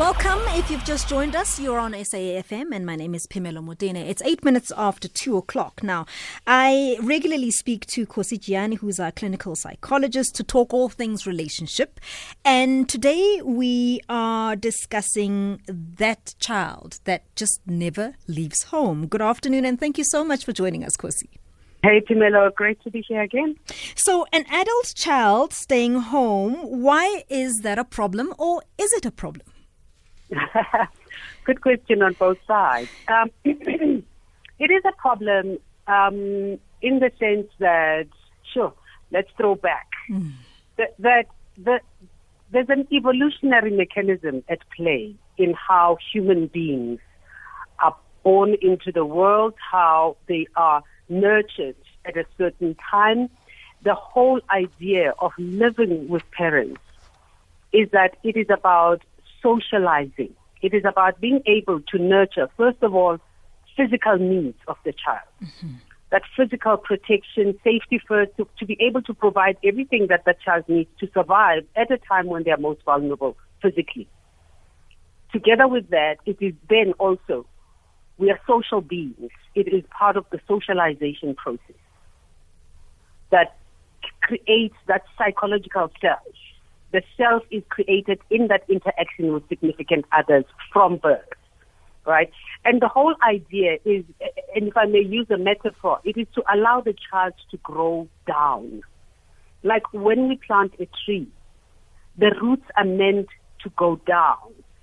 Welcome. 0.00 0.40
If 0.58 0.70
you've 0.70 0.84
just 0.84 1.10
joined 1.10 1.36
us, 1.36 1.60
you're 1.60 1.78
on 1.78 1.92
SAFM, 1.92 2.74
and 2.74 2.86
my 2.86 2.96
name 2.96 3.14
is 3.14 3.26
Phemelo 3.26 3.62
Motene. 3.62 3.96
It's 3.96 4.22
eight 4.22 4.42
minutes 4.42 4.72
after 4.74 5.08
two 5.08 5.36
o'clock. 5.36 5.82
Now, 5.82 6.06
I 6.46 6.96
regularly 7.02 7.50
speak 7.50 7.84
to 7.88 8.06
Khosi 8.06 8.38
Jiyane, 8.38 8.78
who's 8.78 8.98
our 8.98 9.12
clinical 9.12 9.54
psychologist, 9.54 10.34
to 10.36 10.42
talk 10.42 10.72
all 10.72 10.88
things 10.88 11.26
relationship. 11.26 12.00
And 12.46 12.88
today 12.88 13.42
we 13.44 14.00
are 14.08 14.56
discussing 14.56 15.60
that 15.68 16.34
child 16.38 17.00
that 17.04 17.24
just 17.36 17.60
never 17.66 18.14
leaves 18.26 18.62
home. 18.62 19.06
Good 19.06 19.20
afternoon, 19.20 19.66
and 19.66 19.78
thank 19.78 19.98
you 19.98 20.04
so 20.04 20.24
much 20.24 20.46
for 20.46 20.54
joining 20.54 20.82
us, 20.82 20.96
Khosi. 20.96 21.28
Hey, 21.82 22.00
Phemelo, 22.00 22.54
great 22.54 22.82
to 22.84 22.90
be 22.90 23.02
here 23.06 23.20
again. 23.20 23.54
So, 23.96 24.24
an 24.32 24.46
adult 24.50 24.94
child 24.94 25.52
staying 25.52 25.96
home, 25.96 26.54
why 26.54 27.24
is 27.28 27.58
that 27.58 27.78
a 27.78 27.84
problem, 27.84 28.32
or 28.38 28.62
is 28.78 28.94
it 28.94 29.04
a 29.04 29.10
problem? 29.10 29.44
Good 31.44 31.60
question 31.60 32.02
on 32.02 32.14
both 32.14 32.38
sides. 32.46 32.88
Um, 33.08 33.30
it 33.44 34.70
is 34.70 34.82
a 34.84 34.92
problem 34.92 35.58
um, 35.86 36.58
in 36.82 37.00
the 37.00 37.10
sense 37.18 37.48
that, 37.58 38.06
sure, 38.52 38.72
let's 39.10 39.30
throw 39.36 39.54
back. 39.54 39.88
Mm. 40.10 40.32
That, 40.76 40.94
that, 40.98 41.26
that 41.58 41.82
there's 42.52 42.68
an 42.68 42.86
evolutionary 42.92 43.70
mechanism 43.70 44.42
at 44.48 44.58
play 44.76 45.14
in 45.36 45.54
how 45.54 45.98
human 46.12 46.46
beings 46.46 47.00
are 47.82 47.96
born 48.22 48.56
into 48.60 48.92
the 48.92 49.04
world, 49.04 49.54
how 49.70 50.16
they 50.26 50.46
are 50.56 50.82
nurtured 51.08 51.76
at 52.04 52.16
a 52.16 52.24
certain 52.38 52.76
time. 52.90 53.28
The 53.82 53.94
whole 53.94 54.40
idea 54.50 55.14
of 55.18 55.32
living 55.38 56.08
with 56.08 56.28
parents 56.30 56.80
is 57.72 57.88
that 57.92 58.16
it 58.22 58.36
is 58.36 58.46
about 58.50 59.02
socializing. 59.42 60.34
It 60.62 60.74
is 60.74 60.84
about 60.84 61.20
being 61.20 61.42
able 61.46 61.80
to 61.80 61.98
nurture, 61.98 62.48
first 62.56 62.82
of 62.82 62.94
all, 62.94 63.18
physical 63.76 64.18
needs 64.18 64.58
of 64.68 64.76
the 64.84 64.92
child. 64.92 65.28
Mm-hmm. 65.42 65.74
That 66.10 66.22
physical 66.36 66.76
protection, 66.76 67.58
safety 67.62 68.00
first, 68.06 68.32
to, 68.36 68.48
to 68.58 68.66
be 68.66 68.76
able 68.80 69.00
to 69.02 69.14
provide 69.14 69.56
everything 69.64 70.08
that 70.08 70.24
the 70.24 70.34
child 70.44 70.64
needs 70.68 70.90
to 70.98 71.08
survive 71.14 71.64
at 71.76 71.90
a 71.90 71.98
time 71.98 72.26
when 72.26 72.42
they 72.42 72.50
are 72.50 72.56
most 72.56 72.82
vulnerable 72.84 73.36
physically. 73.62 74.08
Together 75.32 75.68
with 75.68 75.88
that, 75.90 76.16
it 76.26 76.36
is 76.40 76.52
then 76.68 76.92
also, 76.98 77.46
we 78.18 78.30
are 78.30 78.40
social 78.46 78.80
beings. 78.80 79.30
It 79.54 79.68
is 79.72 79.84
part 79.96 80.16
of 80.16 80.26
the 80.32 80.40
socialization 80.48 81.36
process 81.36 81.76
that 83.30 83.56
creates 84.20 84.74
that 84.88 85.04
psychological 85.16 85.90
self 86.00 86.18
the 86.92 87.02
self 87.16 87.42
is 87.50 87.62
created 87.68 88.20
in 88.30 88.48
that 88.48 88.62
interaction 88.68 89.32
with 89.32 89.48
significant 89.48 90.04
others 90.16 90.44
from 90.72 90.96
birth, 90.96 91.20
right? 92.06 92.30
And 92.64 92.80
the 92.80 92.88
whole 92.88 93.14
idea 93.26 93.78
is, 93.84 94.04
and 94.54 94.68
if 94.68 94.76
I 94.76 94.86
may 94.86 95.00
use 95.00 95.26
a 95.30 95.38
metaphor, 95.38 96.00
it 96.04 96.16
is 96.16 96.26
to 96.34 96.42
allow 96.52 96.80
the 96.80 96.94
child 97.10 97.34
to 97.50 97.56
grow 97.58 98.08
down. 98.26 98.82
Like 99.62 99.92
when 99.92 100.28
we 100.28 100.36
plant 100.46 100.74
a 100.80 100.88
tree, 101.04 101.28
the 102.18 102.34
roots 102.40 102.66
are 102.76 102.84
meant 102.84 103.28
to 103.62 103.70
go 103.76 103.96
down 104.06 104.36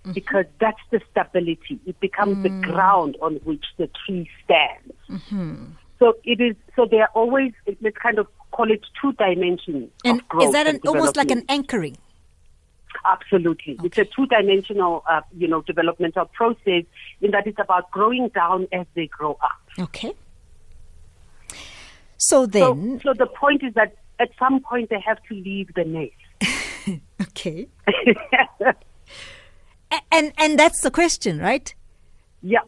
mm-hmm. 0.04 0.14
because 0.14 0.46
that's 0.60 0.80
the 0.92 1.02
stability. 1.12 1.80
It 1.86 2.00
becomes 2.00 2.38
mm. 2.38 2.44
the 2.44 2.68
ground 2.68 3.18
on 3.22 3.36
which 3.44 3.66
the 3.78 3.90
tree 4.06 4.30
stands. 4.44 4.94
Mm-hmm. 5.10 5.66
So 6.00 6.14
it 6.24 6.42
is. 6.42 6.56
So 6.76 6.86
they 6.86 7.00
are 7.00 7.10
always. 7.14 7.54
Let's 7.82 7.98
kind 7.98 8.20
of 8.20 8.28
call 8.52 8.72
it 8.72 8.82
two 9.02 9.14
dimensions. 9.14 9.90
And 10.04 10.22
is 10.42 10.52
that 10.52 10.68
an, 10.68 10.80
almost 10.86 11.16
like 11.16 11.32
an 11.32 11.44
anchoring? 11.50 11.98
Absolutely. 13.06 13.74
Okay. 13.74 13.88
It's 13.88 13.98
a 13.98 14.06
two-dimensional, 14.06 15.04
uh, 15.10 15.22
you 15.38 15.48
know, 15.48 15.62
developmental 15.62 16.26
process 16.26 16.84
in 17.22 17.32
that 17.32 17.48
it's 17.48 17.60
about 17.60 17.90
growing 17.92 18.28
down 18.30 18.68
as 18.72 18.86
they 18.96 19.08
grow 19.08 19.38
up. 19.42 19.60
Okay. 19.80 20.14
So 22.18 22.46
then... 22.46 23.00
So, 23.04 23.12
so 23.12 23.14
the 23.14 23.28
point 23.28 23.64
is 23.64 23.74
that 23.76 23.96
at 24.20 24.30
some 24.40 24.62
point 24.62 24.90
they 24.90 25.00
have 25.00 25.22
to 25.30 25.36
leave 25.36 25.74
the 25.76 25.86
nest. 25.86 26.12
okay. 27.22 27.68
and, 30.12 30.34
and 30.38 30.60
that's 30.60 30.82
the 30.82 30.92
question, 30.92 31.40
right? 31.40 31.74
Yeah. 32.42 32.60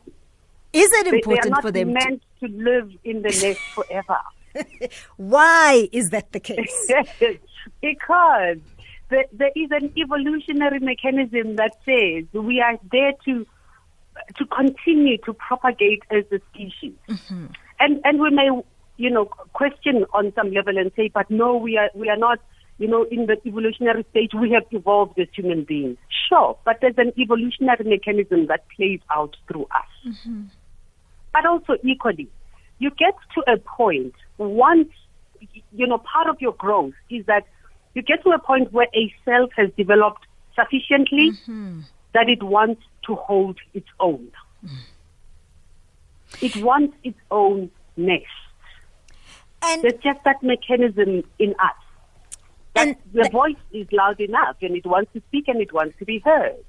Is 0.72 0.90
it 0.94 1.08
important 1.08 1.62
for 1.62 1.72
them 1.72 1.94
meant 1.94 2.24
to... 2.40 2.48
to 2.48 2.54
live 2.54 2.92
in 3.04 3.22
the 3.22 3.30
nest 3.30 3.60
forever? 3.74 4.20
Why 5.18 5.90
is 5.92 6.10
that 6.10 6.32
the 6.32 6.40
case? 6.40 6.92
because 7.82 8.58
there 9.10 9.52
is 9.56 9.72
an 9.72 9.92
evolutionary 9.98 10.80
mechanism 10.80 11.56
that 11.56 11.72
says 11.86 12.26
we 12.34 12.62
are 12.62 12.78
there 12.92 13.14
to 13.26 13.46
to 14.38 14.46
continue 14.46 15.18
to 15.20 15.34
propagate 15.34 16.04
as 16.12 16.26
a 16.32 16.40
species. 16.52 16.96
Mm-hmm. 17.08 17.46
And 17.80 18.02
and 18.04 18.20
we 18.20 18.30
may 18.30 18.50
you 18.98 19.10
know 19.10 19.26
question 19.54 20.06
on 20.14 20.34
some 20.36 20.52
level 20.52 20.78
and 20.78 20.92
say, 20.96 21.10
but 21.14 21.30
no, 21.32 21.56
we 21.56 21.78
are 21.78 21.90
we 21.96 22.10
are 22.10 22.18
not 22.18 22.40
you 22.78 22.88
know 22.88 23.04
in 23.10 23.26
the 23.26 23.38
evolutionary 23.46 24.06
stage 24.12 24.32
we 24.34 24.52
have 24.52 24.64
evolved 24.72 25.18
as 25.20 25.28
human 25.34 25.64
beings. 25.64 25.98
Sure, 26.28 26.58
but 26.66 26.78
there's 26.82 26.98
an 26.98 27.14
evolutionary 27.18 27.86
mechanism 27.86 28.48
that 28.48 28.66
plays 28.76 29.00
out 29.10 29.36
through 29.48 29.68
us. 29.72 30.08
Mm-hmm. 30.08 30.44
But 31.34 31.46
also 31.46 31.78
equally, 31.84 32.30
you 32.80 32.90
get 32.92 33.16
to 33.36 33.52
a 33.52 33.58
point 33.58 34.16
once 34.38 34.88
you 35.72 35.88
know 35.88 36.00
part 36.00 36.28
of 36.28 36.42
your 36.42 36.54
growth 36.54 36.94
is 37.10 37.26
that 37.28 37.46
you 37.94 38.02
get 38.02 38.24
to 38.24 38.30
a 38.32 38.40
point 38.40 38.72
where 38.72 38.88
a 38.96 39.14
self 39.26 39.52
has 39.56 39.70
developed 39.78 40.26
sufficiently 40.56 41.32
mm-hmm. 41.32 41.82
that 42.14 42.30
it 42.30 42.44
wants 42.44 42.82
to 43.06 43.16
hold 43.16 43.58
its 43.74 43.88
own. 44.00 44.32
Mm. 44.66 44.78
It 46.42 46.56
wants 46.58 46.96
its 47.04 47.18
own 47.32 47.72
nest. 47.98 48.26
And 49.62 49.82
There's 49.82 50.02
just 50.02 50.24
that 50.26 50.42
mechanism 50.42 51.24
in 51.40 51.52
us. 51.52 51.76
That 52.76 52.98
the 53.14 53.24
th- 53.24 53.32
voice 53.32 53.56
is 53.72 53.88
loud 53.92 54.20
enough 54.22 54.58
and 54.62 54.76
it 54.76 54.86
wants 54.86 55.12
to 55.14 55.22
speak 55.28 55.48
and 55.48 55.60
it 55.60 55.74
wants 55.74 55.98
to 56.00 56.06
be 56.06 56.20
heard. 56.20 56.64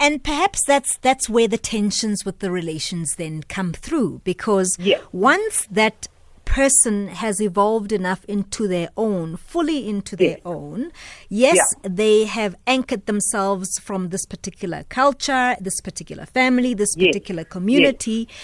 And 0.00 0.22
perhaps 0.22 0.64
that's 0.66 0.96
that's 0.98 1.28
where 1.28 1.48
the 1.48 1.58
tensions 1.58 2.24
with 2.24 2.40
the 2.40 2.50
relations 2.50 3.14
then 3.16 3.42
come 3.44 3.72
through 3.72 4.20
because 4.24 4.76
yes. 4.78 5.00
once 5.12 5.66
that 5.70 6.08
person 6.44 7.08
has 7.08 7.40
evolved 7.40 7.90
enough 7.90 8.24
into 8.26 8.68
their 8.68 8.88
own, 8.96 9.36
fully 9.36 9.88
into 9.88 10.14
their 10.14 10.38
own. 10.44 10.92
Yes, 11.28 11.56
yeah. 11.56 11.88
they 11.90 12.24
have 12.24 12.54
anchored 12.66 13.06
themselves 13.06 13.78
from 13.78 14.10
this 14.10 14.24
particular 14.24 14.84
culture, 14.88 15.56
this 15.60 15.80
particular 15.80 16.26
family, 16.26 16.74
this 16.74 16.94
yes. 16.96 17.08
particular 17.08 17.44
community, 17.44 18.28
yes. 18.28 18.38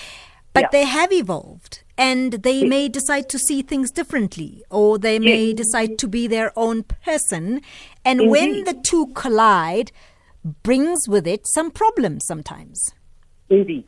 but 0.53 0.63
yeah. 0.63 0.69
they 0.73 0.85
have 0.87 1.13
evolved 1.13 1.85
and 1.97 2.33
they 2.33 2.65
may 2.65 2.89
decide 2.89 3.29
to 3.29 3.39
see 3.39 3.63
things 3.63 3.91
differently 3.91 4.65
or 4.71 4.99
they 4.99 5.19
may 5.19 5.53
decide 5.53 5.99
to 5.99 6.09
be 6.09 6.27
their 6.27 6.51
own 6.57 6.83
person. 6.83 7.61
And 8.05 8.21
Indeed. 8.21 8.31
when 8.31 8.65
the 8.65 8.75
two 8.83 9.09
collide, 9.09 9.93
brings 10.45 11.09
with 11.09 11.27
it 11.27 11.47
some 11.47 11.71
problems 11.71 12.25
sometimes. 12.27 12.95
Indeed. 13.49 13.87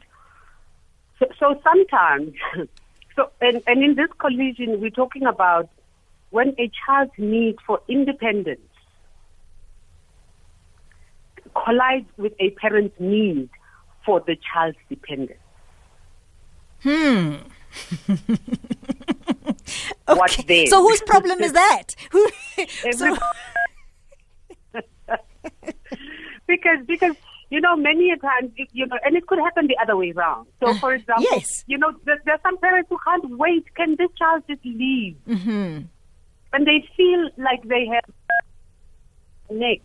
So, 1.19 1.27
so 1.39 1.61
sometimes 1.63 2.35
So, 3.17 3.31
and, 3.41 3.63
and 3.67 3.83
in 3.83 3.95
this 3.95 4.09
collision, 4.19 4.81
we're 4.81 4.91
talking 4.91 5.27
about 5.27 5.69
when 6.31 6.55
a 6.59 6.71
child's 6.87 7.13
need 7.19 7.57
for 7.67 7.81
independence 7.89 8.61
collides 11.55 12.07
with 12.17 12.33
a 12.41 12.51
parent's 12.51 12.99
need 12.99 13.51
for 14.07 14.21
the 14.21 14.37
child's 14.37 14.79
dependence. 14.89 15.39
Hmm. 16.83 17.35
okay. 20.09 20.67
So 20.67 20.83
whose 20.83 21.03
problem 21.03 21.41
is 21.43 21.53
that? 21.53 21.95
Who? 22.11 22.27
so... 22.93 23.17
because 26.57 26.87
because 26.87 27.17
you 27.53 27.61
know, 27.61 27.77
many 27.77 28.11
a 28.11 28.17
times, 28.17 28.51
you 28.73 28.87
know, 28.87 28.99
and 29.05 29.15
it 29.15 29.27
could 29.27 29.39
happen 29.39 29.67
the 29.67 29.77
other 29.83 29.95
way 29.95 30.11
around. 30.17 30.47
So, 30.59 30.69
uh, 30.69 30.75
for 30.79 30.95
example, 30.95 31.27
yes. 31.33 31.65
you 31.67 31.77
know, 31.77 31.93
there, 32.07 32.19
there, 32.25 32.37
are 32.37 32.41
some 32.43 32.57
parents 32.57 32.89
who 32.89 32.97
can't 33.05 33.29
wait. 33.37 33.67
Can 33.75 33.97
this 33.97 34.09
child 34.19 34.43
just 34.49 34.65
leave? 34.65 35.17
Mm-hmm. 35.29 35.83
And 36.55 36.67
they 36.67 36.89
feel 36.97 37.29
like 37.37 37.63
they 37.65 37.85
have 37.93 38.09
neck 39.51 39.83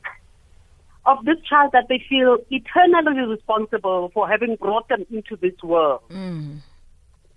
of 1.06 1.26
this 1.26 1.36
child 1.44 1.74
that 1.74 1.88
they 1.90 2.02
feel 2.08 2.38
eternally 2.50 3.28
responsible 3.28 4.12
for 4.14 4.30
having 4.30 4.56
brought 4.56 4.88
them 4.88 5.06
into 5.12 5.36
this 5.36 5.62
world. 5.62 6.04
Mm. 6.10 6.60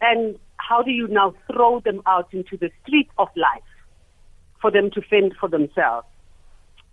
And 0.00 0.38
how 0.58 0.82
do 0.82 0.92
you 0.92 1.08
now 1.08 1.34
throw 1.50 1.80
them 1.80 2.02
out 2.06 2.28
into 2.32 2.56
the 2.56 2.70
street 2.82 3.08
of 3.18 3.28
life 3.34 3.70
for 4.60 4.70
them 4.70 4.92
to 4.92 5.02
fend 5.02 5.34
for 5.40 5.48
themselves? 5.48 6.06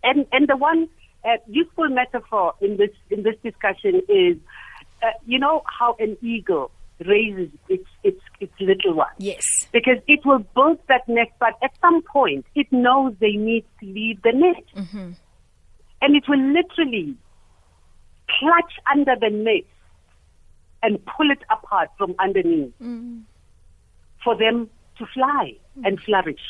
And 0.03 0.25
and 0.31 0.47
the 0.47 0.57
one 0.57 0.89
a 1.25 1.35
useful 1.47 1.89
metaphor 1.89 2.53
in 2.61 2.77
this 2.77 2.91
in 3.09 3.23
this 3.23 3.35
discussion 3.43 4.01
is, 4.09 4.37
uh, 5.03 5.07
you 5.25 5.39
know 5.39 5.63
how 5.65 5.95
an 5.99 6.17
eagle 6.21 6.71
raises 7.05 7.49
its 7.69 7.87
its 8.03 8.21
its 8.39 8.53
little 8.59 8.93
one. 8.95 9.07
Yes. 9.17 9.67
Because 9.71 9.97
it 10.07 10.25
will 10.25 10.39
build 10.55 10.79
that 10.87 11.07
nest, 11.07 11.31
but 11.39 11.53
at 11.63 11.71
some 11.81 12.01
point 12.03 12.45
it 12.55 12.67
knows 12.71 13.13
they 13.19 13.33
need 13.33 13.65
to 13.79 13.85
leave 13.85 14.21
the 14.23 14.31
nest, 14.33 14.67
Mm-hmm. 14.75 15.11
and 16.01 16.15
it 16.15 16.23
will 16.27 16.39
literally 16.53 17.15
clutch 18.39 18.73
under 18.91 19.15
the 19.19 19.29
nest 19.29 19.65
and 20.83 21.03
pull 21.05 21.29
it 21.31 21.39
apart 21.49 21.89
from 21.97 22.15
underneath 22.19 22.71
Mm. 22.81 23.23
for 24.23 24.35
them 24.37 24.69
to 24.97 25.05
fly 25.13 25.55
and 25.83 25.99
flourish. 26.01 26.41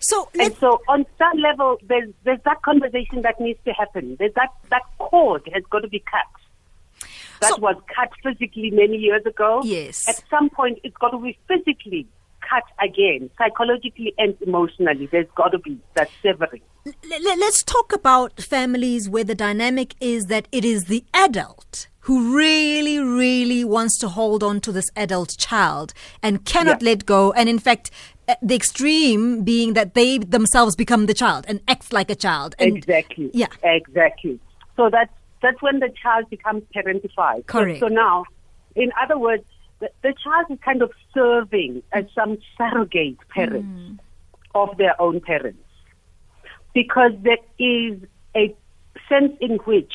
So 0.00 0.28
And 0.38 0.54
so 0.56 0.80
on 0.88 1.04
some 1.18 1.38
level, 1.38 1.76
there's, 1.86 2.10
there's 2.24 2.40
that 2.44 2.62
conversation 2.62 3.22
that 3.22 3.38
needs 3.38 3.58
to 3.66 3.72
happen. 3.72 4.16
There's 4.18 4.32
that, 4.34 4.48
that 4.70 4.82
cord 4.98 5.48
has 5.52 5.62
got 5.70 5.80
to 5.80 5.88
be 5.88 6.00
cut. 6.00 7.08
That 7.42 7.50
So- 7.50 7.56
was 7.60 7.76
cut 7.94 8.10
physically 8.22 8.70
many 8.70 8.96
years 8.96 9.24
ago. 9.26 9.60
Yes. 9.64 10.08
At 10.08 10.22
some 10.30 10.48
point, 10.50 10.78
it's 10.84 10.96
got 10.96 11.10
to 11.10 11.18
be 11.18 11.38
physically 11.48 12.06
cut 12.48 12.64
again, 12.82 13.30
psychologically 13.36 14.14
and 14.18 14.34
emotionally. 14.40 15.06
There's 15.06 15.28
got 15.36 15.48
to 15.48 15.58
be 15.58 15.78
that 15.94 16.08
severing. 16.22 16.62
let, 16.86 17.22
let- 17.22 17.38
let's 17.38 17.62
talk 17.62 17.92
about 17.92 18.40
families 18.40 19.08
where 19.08 19.24
the 19.24 19.34
dynamic 19.34 19.94
is 20.00 20.26
that 20.26 20.48
it 20.50 20.64
is 20.64 20.86
the 20.86 21.04
adult 21.12 21.88
who 22.00 22.34
really, 22.36 22.98
really 22.98 23.64
wants 23.64 23.98
to 23.98 24.08
hold 24.08 24.42
on 24.42 24.60
to 24.62 24.72
this 24.72 24.90
adult 24.96 25.36
child 25.38 25.92
and 26.22 26.44
cannot 26.44 26.80
Yeah. 26.82 26.90
let 26.90 27.06
go. 27.06 27.32
And 27.32 27.48
in 27.48 27.58
fact, 27.58 27.90
uh, 28.28 28.34
the 28.42 28.54
extreme 28.54 29.42
being 29.44 29.74
that 29.74 29.94
they 29.94 30.18
themselves 30.18 30.76
become 30.76 31.06
the 31.06 31.14
child 31.14 31.44
and 31.48 31.60
act 31.68 31.92
like 31.92 32.10
a 32.10 32.14
child. 32.14 32.54
And 32.58 32.76
exactly. 32.76 33.30
Yeah. 33.34 33.48
Exactly. 33.62 34.38
So 34.76 34.88
that's 34.90 35.12
that's 35.42 35.60
when 35.62 35.80
the 35.80 35.90
child 36.02 36.28
becomes 36.30 36.62
parentified. 36.74 37.38
So- 37.38 37.42
Correct. 37.46 37.80
So, 37.80 37.88
now, 37.88 38.24
in 38.76 38.92
other 39.02 39.18
words, 39.18 39.44
the, 39.78 39.90
the 40.02 40.12
child 40.22 40.46
is 40.50 40.58
kind 40.64 40.82
of 40.82 40.90
serving 41.14 41.82
as 41.92 42.04
some 42.14 42.36
surrogate 42.58 43.18
parent 43.30 44.00
of 44.54 44.76
their 44.76 45.00
own 45.00 45.20
parents, 45.20 45.64
because 46.74 47.12
there 47.22 47.38
is 47.58 47.98
a 48.36 48.54
sense 49.08 49.32
in 49.40 49.56
which 49.64 49.92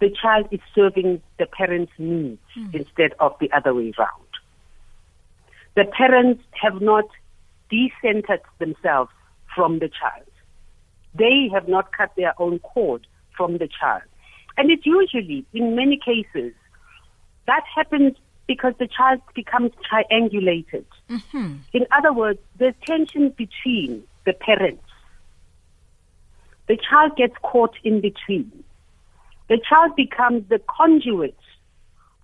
the 0.00 0.10
child 0.10 0.46
is 0.50 0.60
serving 0.74 1.22
the 1.38 1.46
parent's 1.46 1.92
needs 1.98 2.40
hmm. 2.54 2.66
instead 2.72 3.12
of 3.20 3.34
the 3.40 3.50
other 3.52 3.74
way 3.74 3.92
round. 3.98 4.10
The 5.74 5.84
parents 5.84 6.42
have 6.52 6.80
not 6.80 7.04
decentered 7.70 8.40
themselves 8.58 9.10
from 9.54 9.78
the 9.78 9.88
child 9.88 10.26
they 11.16 11.48
have 11.52 11.68
not 11.68 11.92
cut 11.92 12.12
their 12.16 12.34
own 12.40 12.58
cord 12.60 13.06
from 13.36 13.58
the 13.58 13.68
child. 13.68 14.02
And 14.56 14.70
it's 14.70 14.86
usually, 14.86 15.44
in 15.52 15.76
many 15.76 15.98
cases, 16.02 16.52
that 17.46 17.62
happens 17.74 18.16
because 18.46 18.74
the 18.78 18.88
child 18.88 19.20
becomes 19.34 19.72
triangulated. 19.90 20.84
Mm-hmm. 21.10 21.56
In 21.72 21.86
other 21.96 22.12
words, 22.12 22.38
there's 22.58 22.74
tension 22.86 23.30
between 23.30 24.04
the 24.24 24.32
parents. 24.32 24.82
The 26.68 26.76
child 26.76 27.16
gets 27.16 27.34
caught 27.42 27.74
in 27.84 28.00
between. 28.00 28.64
The 29.48 29.58
child 29.68 29.94
becomes 29.96 30.48
the 30.48 30.60
conduit 30.68 31.36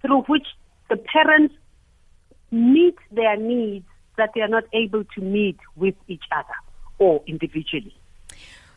through 0.00 0.22
which 0.22 0.46
the 0.90 0.96
parents 0.96 1.54
meet 2.50 2.96
their 3.10 3.36
needs 3.36 3.86
that 4.18 4.30
they 4.34 4.40
are 4.40 4.48
not 4.48 4.64
able 4.72 5.04
to 5.04 5.20
meet 5.20 5.58
with 5.76 5.94
each 6.08 6.24
other 6.32 6.54
or 6.98 7.22
individually. 7.26 7.96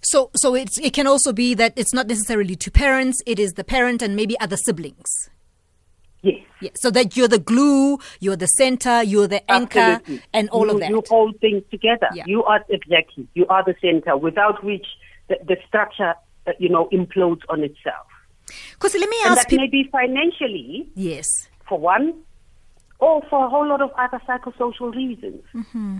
so, 0.01 0.29
so 0.35 0.55
it's, 0.55 0.77
it 0.79 0.93
can 0.93 1.07
also 1.07 1.33
be 1.33 1.53
that 1.55 1.73
it's 1.75 1.93
not 1.93 2.07
necessarily 2.07 2.55
two 2.55 2.71
parents, 2.71 3.21
it 3.25 3.39
is 3.39 3.53
the 3.53 3.63
parent 3.63 4.01
and 4.01 4.15
maybe 4.15 4.39
other 4.39 4.57
siblings. 4.57 5.29
Yes. 6.21 6.41
Yeah, 6.59 6.71
so 6.75 6.89
that 6.91 7.15
you're 7.15 7.27
the 7.27 7.39
glue, 7.39 7.99
you're 8.19 8.35
the 8.35 8.47
center, 8.47 9.03
you're 9.03 9.27
the 9.27 9.49
anchor, 9.51 9.79
Absolutely. 9.79 10.25
and 10.33 10.49
all 10.49 10.65
you, 10.65 10.71
of 10.73 10.79
that. 10.79 10.89
You 10.89 11.03
hold 11.07 11.39
things 11.39 11.63
together. 11.69 12.07
Yeah. 12.13 12.23
You 12.25 12.43
are 12.45 12.65
exactly. 12.69 13.27
You 13.35 13.45
are 13.47 13.63
the 13.63 13.75
center, 13.79 14.17
without 14.17 14.63
which 14.63 14.87
the, 15.27 15.35
the 15.45 15.57
structure, 15.67 16.15
uh, 16.47 16.51
you 16.57 16.69
know, 16.69 16.89
implodes 16.91 17.41
on 17.49 17.63
itself. 17.63 18.07
Because 18.73 18.93
let 18.95 19.09
me 19.09 19.17
ask 19.25 19.35
that 19.41 19.49
people. 19.49 19.65
may 19.65 19.69
be 19.71 19.89
financially, 19.91 20.87
Yes. 20.95 21.27
for 21.67 21.79
one, 21.79 22.13
or 22.99 23.21
for 23.29 23.45
a 23.45 23.49
whole 23.49 23.67
lot 23.67 23.81
of 23.81 23.91
other 23.97 24.21
psychosocial 24.27 24.93
reasons. 24.95 25.41
Uh, 25.55 25.99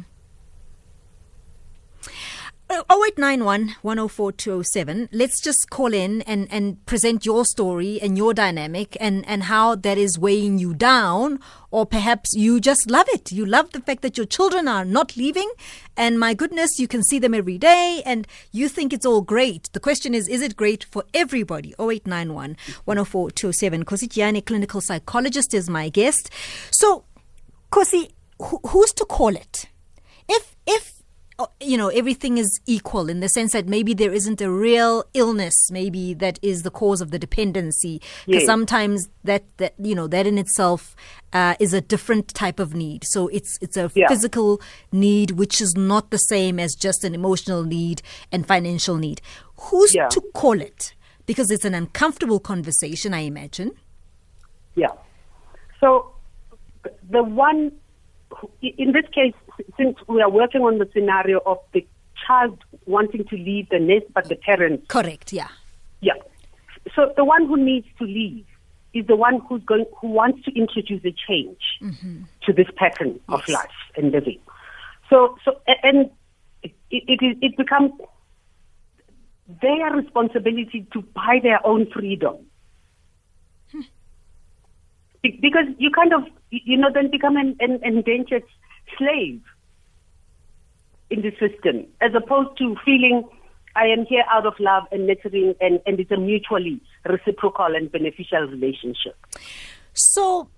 0891 2.90 3.76
104 3.82 4.32
207. 4.32 5.10
Let's 5.12 5.40
just 5.40 5.70
call 5.70 5.94
in 5.94 6.22
and, 6.24 6.48
and 6.52 6.86
present 6.86 7.26
your 7.26 7.46
story 7.46 8.00
and 8.02 8.18
your 8.18 8.34
dynamic 8.34 8.98
and, 9.00 9.28
and 9.28 9.44
how 9.44 9.76
that 9.76 9.98
is 9.98 10.20
weighing 10.20 10.58
you 10.58 10.74
down, 10.74 11.40
or 11.72 11.86
perhaps 11.86 12.34
you 12.36 12.60
just 12.60 12.90
love 12.90 13.08
it. 13.10 13.32
You 13.32 13.46
love 13.46 13.72
the 13.72 13.82
fact 13.82 14.02
that 14.02 14.18
your 14.18 14.26
children 14.26 14.68
are 14.68 14.84
not 14.84 15.16
leaving, 15.16 15.50
and 15.96 16.20
my 16.20 16.34
goodness, 16.34 16.80
you 16.80 16.88
can 16.88 17.04
see 17.04 17.20
them 17.20 17.34
every 17.34 17.58
day 17.58 18.02
and 18.06 18.28
you 18.52 18.68
think 18.68 18.92
it's 18.92 19.06
all 19.06 19.22
great. 19.22 19.70
The 19.74 19.80
question 19.80 20.14
is, 20.14 20.28
is 20.28 20.42
it 20.42 20.56
great 20.56 20.84
for 20.84 21.04
everybody? 21.14 21.74
0891 21.80 22.58
104 22.86 23.32
207. 23.32 23.86
Khosi 23.86 24.08
Jiyane, 24.08 24.46
clinical 24.46 24.82
psychologist, 24.82 25.54
is 25.54 25.70
my 25.70 25.90
guest. 25.90 26.30
So, 26.72 27.06
Khosi, 27.72 28.12
who, 28.42 28.60
who's 28.68 28.92
to 28.94 29.06
call 29.06 29.36
it? 29.36 29.68
If, 30.28 30.56
if, 30.66 30.95
you 31.60 31.78
know, 31.78 31.90
everything 31.90 32.38
is 32.38 32.62
equal 32.66 33.10
in 33.10 33.20
the 33.20 33.28
sense 33.28 33.52
that 33.52 33.68
maybe 33.68 33.94
there 33.94 34.14
isn't 34.14 34.40
a 34.40 34.50
real 34.50 35.04
illness, 35.14 35.54
maybe 35.70 36.14
that 36.14 36.40
is 36.42 36.64
the 36.64 36.72
cause 36.72 37.02
of 37.02 37.12
the 37.12 37.20
dependency. 37.20 38.02
Because 38.26 38.44
Yes. 38.44 38.46
sometimes 38.46 39.10
that, 39.26 39.44
that, 39.58 39.74
you 39.78 39.96
know, 39.96 40.08
that 40.08 40.26
in 40.26 40.38
itself 40.38 40.96
uh, 41.34 41.56
is 41.60 41.74
a 41.74 41.82
different 41.82 42.30
type 42.34 42.58
of 42.60 42.74
need. 42.74 43.04
So 43.06 43.28
it's, 43.28 43.58
it's 43.62 43.76
a 43.76 43.92
Yeah. 43.94 44.08
physical 44.08 44.62
need, 44.94 45.32
which 45.32 45.60
is 45.60 45.76
not 45.76 46.10
the 46.10 46.18
same 46.18 46.58
as 46.58 46.74
just 46.74 47.04
an 47.04 47.14
emotional 47.14 47.64
need 47.64 48.02
and 48.32 48.48
financial 48.48 48.96
need. 48.96 49.22
Who's 49.58 49.94
Yeah. 49.94 50.08
to 50.08 50.22
call 50.34 50.62
it? 50.62 50.94
Because 51.26 51.52
it's 51.52 51.66
an 51.66 51.74
uncomfortable 51.74 52.40
conversation, 52.40 53.14
I 53.14 53.22
imagine. 53.22 53.72
Yeah. 54.76 54.94
So 55.82 56.14
the 57.10 57.24
one, 57.24 57.74
in 58.62 58.92
this 58.94 59.06
case, 59.12 59.34
since 59.78 59.98
we 60.08 60.22
are 60.22 60.30
working 60.30 60.62
on 60.62 60.78
the 60.78 60.90
scenario 60.94 61.40
of 61.46 61.60
the 61.74 61.86
child 62.26 62.64
wanting 62.86 63.26
to 63.26 63.36
leave 63.36 63.70
the 63.70 63.80
nest, 63.80 64.06
but 64.14 64.28
the 64.30 64.36
parents 64.36 64.86
Correct, 64.88 65.34
yeah. 65.34 65.50
Yeah. 66.02 66.14
So 66.96 67.14
the 67.16 67.26
one 67.26 67.48
who 67.48 67.58
needs 67.58 67.88
to 68.00 68.06
leave 68.06 68.46
is 68.94 69.06
the 69.08 69.16
one 69.16 69.42
who's 69.48 69.62
going, 69.64 69.86
who 70.00 70.08
wants 70.08 70.44
to 70.46 70.52
introduce 70.56 71.04
a 71.04 71.14
change 71.28 71.60
mm-hmm. 71.82 72.24
to 72.44 72.54
this 72.54 72.68
pattern 72.78 73.20
of 73.28 73.48
life 73.50 73.70
and 73.98 74.12
living. 74.12 74.40
So, 75.10 75.38
so, 75.44 75.60
and 75.84 76.10
it, 76.64 76.74
it, 76.90 77.20
is, 77.22 77.38
it 77.42 77.58
becomes 77.58 77.92
their 79.62 79.92
responsibility 79.92 80.88
to 80.94 81.02
buy 81.02 81.40
their 81.44 81.66
own 81.66 81.92
freedom. 81.92 82.38
Hmm. 83.72 83.82
Be- 85.22 85.40
Because 85.42 85.66
you 85.78 85.92
kind 85.92 86.14
of, 86.14 86.24
you 86.50 86.78
know, 86.78 86.90
then 86.94 87.12
become 87.12 87.36
an, 87.36 87.58
an 87.60 87.80
endangered 87.84 88.44
slave 88.98 89.42
in 91.10 91.22
the 91.22 91.32
system, 91.32 91.86
as 92.02 92.12
opposed 92.16 92.58
to 92.58 92.76
feeling 92.84 93.28
I 93.76 93.88
am 93.88 94.06
here 94.06 94.24
out 94.32 94.46
of 94.46 94.54
love 94.60 94.84
and 94.92 95.06
nurturing, 95.06 95.56
and, 95.60 95.82
and 95.86 96.00
it's 96.00 96.12
a 96.12 96.18
mutually 96.18 96.82
reciprocal 97.06 97.76
and 97.76 97.92
beneficial 97.92 98.48
relationship. 98.48 99.16
So, 99.94 100.50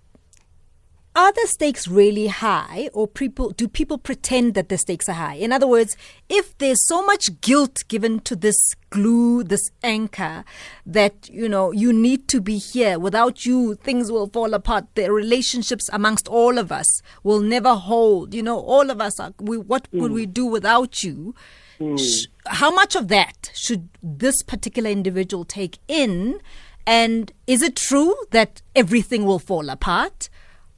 are 1.17 1.33
the 1.33 1.47
stakes 1.47 1.87
really 1.87 2.27
high, 2.27 2.89
or 2.93 3.07
people 3.07 3.49
do 3.49 3.67
people 3.67 3.97
pretend 3.97 4.53
that 4.53 4.69
the 4.69 4.77
stakes 4.77 5.09
are 5.09 5.13
high? 5.13 5.33
In 5.33 5.51
other 5.51 5.65
words, 5.67 5.97
if 6.29 6.55
there's 6.59 6.85
so 6.85 7.03
much 7.03 7.41
guilt 7.41 7.83
given 7.87 8.19
to 8.21 8.35
this 8.35 8.55
glue, 8.91 9.43
this 9.43 9.71
anchor, 9.83 10.45
that 10.85 11.27
you 11.29 11.49
know 11.49 11.71
you 11.71 11.91
need 11.91 12.27
to 12.27 12.39
be 12.39 12.59
here. 12.59 12.99
Without 12.99 13.47
you, 13.47 13.73
things 13.73 14.11
will 14.11 14.27
fall 14.27 14.53
apart. 14.53 14.85
The 14.93 15.11
relationships 15.11 15.89
amongst 15.91 16.27
all 16.27 16.59
of 16.59 16.71
us 16.71 17.01
will 17.23 17.41
never 17.41 17.73
hold. 17.73 18.35
You 18.35 18.43
know, 18.43 18.59
all 18.59 18.91
of 18.91 19.01
us 19.01 19.19
are. 19.19 19.33
We, 19.39 19.57
what 19.57 19.87
would 19.91 20.11
we 20.11 20.27
mm. 20.27 20.33
do 20.33 20.45
without 20.45 21.03
you? 21.03 21.33
Mm. 21.79 21.99
Sh- 21.99 22.27
How 22.45 22.69
much 22.69 22.95
of 22.95 23.07
that 23.07 23.51
should 23.55 23.89
this 24.03 24.43
particular 24.43 24.91
individual 24.91 25.45
take 25.45 25.79
in? 25.87 26.39
And 26.85 27.33
is 27.47 27.63
it 27.63 27.75
true 27.75 28.15
that 28.31 28.61
everything 28.75 29.25
will 29.25 29.39
fall 29.39 29.69
apart? 29.69 30.29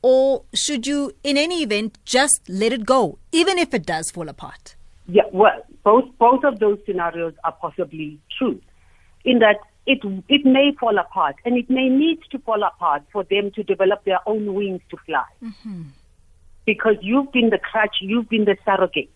Or 0.01 0.43
should 0.53 0.87
you, 0.87 1.11
in 1.23 1.37
any 1.37 1.61
event, 1.63 1.97
just 2.05 2.47
let 2.47 2.71
it 2.71 2.85
go, 2.85 3.19
even 3.31 3.57
if 3.57 3.73
it 3.73 3.85
does 3.85 4.11
fall 4.11 4.29
apart? 4.29 4.75
Yeah, 5.07 5.23
well, 5.33 5.65
both 5.83 6.05
both 6.17 6.43
of 6.43 6.59
those 6.59 6.77
scenarios 6.85 7.33
are 7.43 7.51
possibly 7.51 8.19
true, 8.37 8.61
in 9.25 9.39
that 9.39 9.57
it 9.85 9.99
it 10.29 10.45
may 10.45 10.71
fall 10.79 10.97
apart, 10.97 11.35
and 11.43 11.57
it 11.57 11.69
may 11.69 11.89
need 11.89 12.19
to 12.31 12.39
fall 12.39 12.63
apart 12.63 13.03
for 13.11 13.23
them 13.23 13.51
to 13.55 13.63
develop 13.63 14.05
their 14.05 14.19
own 14.25 14.53
wings 14.53 14.81
to 14.91 14.97
fly. 15.05 15.25
Mm-hmm. 15.43 15.81
Because 16.65 16.95
you've 17.01 17.31
been 17.31 17.49
the 17.49 17.57
crutch, 17.57 17.97
you've 18.01 18.29
been 18.29 18.45
the 18.45 18.55
surrogate, 18.63 19.09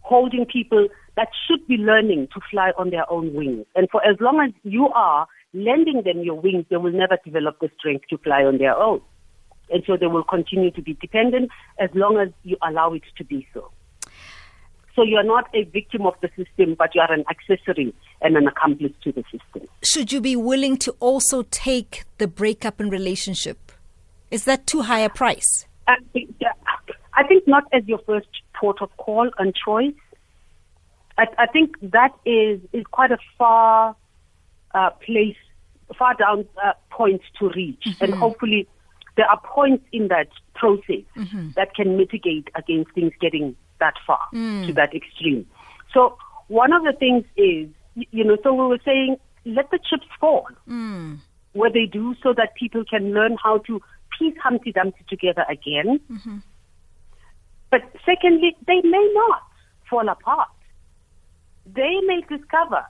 holding 0.00 0.46
people 0.46 0.88
that 1.16 1.28
should 1.46 1.64
be 1.68 1.76
learning 1.76 2.28
to 2.34 2.40
fly 2.50 2.72
on 2.78 2.90
their 2.90 3.08
own 3.10 3.34
wings. 3.34 3.66
And 3.76 3.88
for 3.90 4.04
as 4.04 4.16
long 4.18 4.40
as 4.40 4.52
you 4.64 4.88
are 4.88 5.28
lending 5.52 6.02
them 6.02 6.22
your 6.22 6.40
wings, 6.40 6.64
they 6.70 6.76
will 6.76 6.92
never 6.92 7.18
develop 7.24 7.60
the 7.60 7.70
strength 7.78 8.06
to 8.08 8.18
fly 8.18 8.42
on 8.44 8.58
their 8.58 8.76
own. 8.76 9.00
And 9.70 9.82
so 9.86 9.96
they 9.96 10.06
will 10.06 10.24
continue 10.24 10.70
to 10.72 10.82
be 10.82 10.94
dependent 10.94 11.50
as 11.78 11.90
long 11.94 12.18
as 12.18 12.28
you 12.42 12.56
allow 12.62 12.92
it 12.92 13.02
to 13.16 13.24
be 13.24 13.46
so. 13.54 13.70
So 14.94 15.02
you 15.02 15.16
are 15.16 15.24
not 15.24 15.48
a 15.54 15.64
victim 15.64 16.06
of 16.06 16.14
the 16.20 16.28
system, 16.36 16.76
but 16.78 16.94
you 16.94 17.00
are 17.00 17.12
an 17.12 17.24
accessory 17.28 17.92
and 18.22 18.36
an 18.36 18.46
accomplice 18.46 18.92
to 19.02 19.10
the 19.10 19.24
system. 19.24 19.68
Should 19.82 20.12
you 20.12 20.20
be 20.20 20.36
willing 20.36 20.76
to 20.78 20.92
also 21.00 21.42
take 21.50 22.04
the 22.18 22.28
breakup 22.28 22.80
in 22.80 22.90
relationship? 22.90 23.72
Is 24.30 24.44
that 24.44 24.66
too 24.66 24.82
high 24.82 25.00
a 25.00 25.08
price? 25.08 25.66
Uh, 25.88 25.94
I 27.14 27.24
think 27.24 27.46
not 27.46 27.64
as 27.72 27.86
your 27.86 27.98
first 28.06 28.28
port 28.54 28.80
of 28.80 28.96
call 28.96 29.30
and 29.38 29.54
choice. 29.54 29.94
I, 31.18 31.26
I 31.38 31.46
think 31.46 31.76
that 31.82 32.12
is 32.24 32.60
is 32.72 32.84
quite 32.90 33.12
a 33.12 33.18
far 33.38 33.94
uh, 34.74 34.90
place, 34.90 35.36
far 35.96 36.14
down 36.14 36.46
uh, 36.64 36.72
point 36.90 37.22
to 37.38 37.50
reach, 37.50 37.82
mm-hmm. 37.86 38.04
and 38.04 38.14
hopefully 38.14 38.68
there 39.16 39.26
are 39.26 39.40
points 39.40 39.84
in 39.92 40.08
that 40.08 40.28
process 40.54 41.04
mm-hmm. 41.16 41.50
that 41.56 41.74
can 41.74 41.96
mitigate 41.96 42.48
against 42.54 42.92
things 42.92 43.12
getting 43.20 43.56
that 43.80 43.94
far 44.06 44.20
mm. 44.32 44.66
to 44.66 44.72
that 44.72 44.94
extreme. 44.94 45.46
So 45.92 46.16
one 46.48 46.72
of 46.72 46.82
the 46.82 46.92
things 46.92 47.24
is, 47.36 47.68
you 48.10 48.24
know, 48.24 48.36
so 48.42 48.52
we 48.52 48.66
were 48.66 48.80
saying, 48.84 49.16
let 49.44 49.70
the 49.70 49.78
chips 49.78 50.06
fall 50.18 50.48
mm. 50.68 51.18
where 51.52 51.70
they 51.70 51.86
do 51.86 52.14
so 52.22 52.32
that 52.32 52.54
people 52.54 52.84
can 52.84 53.12
learn 53.12 53.36
how 53.42 53.58
to 53.58 53.80
piece 54.18 54.34
Humpty 54.42 54.72
Dumpty 54.72 55.04
together 55.08 55.44
again. 55.48 56.00
Mm-hmm. 56.10 56.38
But 57.70 57.82
secondly, 58.06 58.56
they 58.66 58.80
may 58.82 59.12
not 59.14 59.42
fall 59.90 60.08
apart. 60.08 60.48
They 61.66 62.00
may 62.06 62.20
discover 62.28 62.84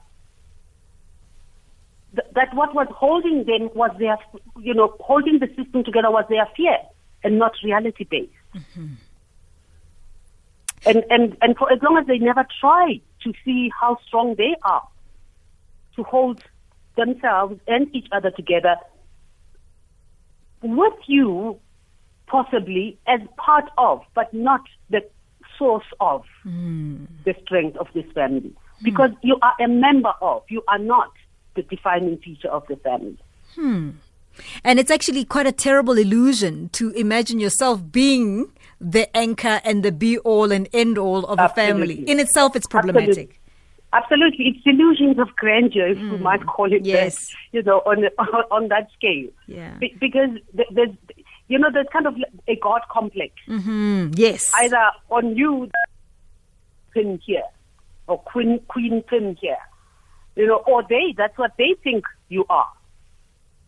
th- 2.15 2.29
that 2.35 2.55
what 2.55 2.75
was 2.75 2.87
holding 2.91 3.45
them 3.45 3.71
was 3.75 3.91
their, 3.99 4.19
you 4.61 4.75
know, 4.75 4.97
holding 5.01 5.39
the 5.39 5.49
system 5.49 5.85
together 5.85 6.11
was 6.11 6.25
their 6.29 6.47
fear 6.57 6.79
and 7.23 7.39
not 7.39 7.53
reality 7.63 8.05
based. 8.05 8.33
Mm-hmm. 8.55 8.95
And, 10.87 11.05
and, 11.09 11.37
and 11.41 11.57
for 11.57 11.73
as 11.73 11.81
long 11.83 11.97
as 11.99 12.07
they 12.07 12.19
never 12.19 12.47
try 12.61 13.01
to 13.23 13.33
see 13.45 13.71
how 13.81 13.99
strong 14.07 14.35
they 14.37 14.55
are 14.63 14.87
to 15.97 16.03
hold 16.03 16.43
themselves 16.97 17.59
and 17.67 17.95
each 17.95 18.07
other 18.13 18.31
together 18.31 18.77
with 20.63 20.95
you 21.07 21.59
possibly 22.27 22.99
as 23.07 23.21
part 23.37 23.71
of, 23.79 24.03
but 24.15 24.33
not 24.33 24.63
the 24.91 25.05
source 25.59 25.85
of 26.01 26.25
mm. 26.45 27.07
the 27.25 27.35
strength 27.43 27.77
of 27.77 27.87
this 27.95 28.05
family. 28.15 28.53
Hmm. 28.79 28.85
Because 28.85 29.11
you 29.23 29.39
are 29.43 29.55
a 29.61 29.69
member 29.69 30.13
of, 30.21 30.43
you 30.49 30.63
are 30.69 30.79
not 30.79 31.11
the 31.55 31.63
defining 31.63 32.19
feature 32.19 32.49
of 32.49 32.67
the 32.69 32.77
family. 32.77 33.19
Hmm. 33.55 33.91
And 34.65 34.79
it's 34.79 34.91
actually 34.91 35.25
quite 35.25 35.47
a 35.47 35.53
terrible 35.53 35.97
illusion 35.97 36.69
to 36.71 36.91
imagine 36.91 37.39
yourself 37.39 37.81
being 37.93 38.51
the 38.81 39.15
anchor 39.17 39.61
and 39.65 39.83
the 39.83 39.93
be 39.93 40.19
all 40.19 40.51
and 40.51 40.69
end 40.73 40.99
all 40.99 41.25
of 41.27 41.39
Absolutely. 41.39 41.63
a 41.63 41.67
family. 41.67 42.11
In 42.11 42.21
itself, 42.21 42.57
it's 42.57 42.67
problematic. 42.67 43.09
Absolutely. 43.09 43.39
Absolutely, 43.93 44.47
it's 44.49 44.65
delusions 44.65 45.21
of 45.21 45.29
grandeur, 45.37 45.87
if 45.87 45.99
mm. 45.99 46.11
we 46.11 46.19
might 46.19 46.45
call 46.47 46.73
it 46.73 46.85
yes. 46.85 47.29
that. 47.29 47.37
You 47.53 47.63
know, 47.63 47.79
on 47.87 48.05
on 48.51 48.67
that 48.69 48.89
scale. 48.97 49.29
Yeah. 49.47 49.73
Be- 49.79 49.97
because 50.01 50.31
there's, 50.53 50.91
you 51.47 51.61
know, 51.61 51.71
there's 51.73 51.87
kind 51.93 52.09
of 52.09 52.17
a 52.49 52.57
god 52.57 52.81
complex. 52.91 53.35
Mm-hmm. 53.47 54.11
Yes. 54.15 54.53
Either 54.57 54.91
on 55.11 55.37
you, 55.37 55.71
pin 56.93 57.21
here, 57.25 57.45
or 58.09 58.19
queen 58.19 58.59
queen 58.67 59.01
pin 59.03 59.37
here, 59.41 59.59
you 60.37 60.47
know, 60.47 60.63
or 60.67 60.83
they. 60.89 61.15
That's 61.17 61.37
what 61.39 61.53
they 61.59 61.75
think 61.83 62.05
you 62.29 62.45
are, 62.49 62.71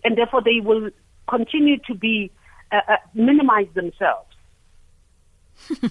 and 0.04 0.16
therefore 0.16 0.42
they 0.42 0.60
will 0.60 0.90
continue 1.28 1.78
to 1.86 1.94
be 1.94 2.30
uh, 2.72 2.80
uh, 2.88 2.96
minimize 3.14 3.68
themselves 3.74 4.26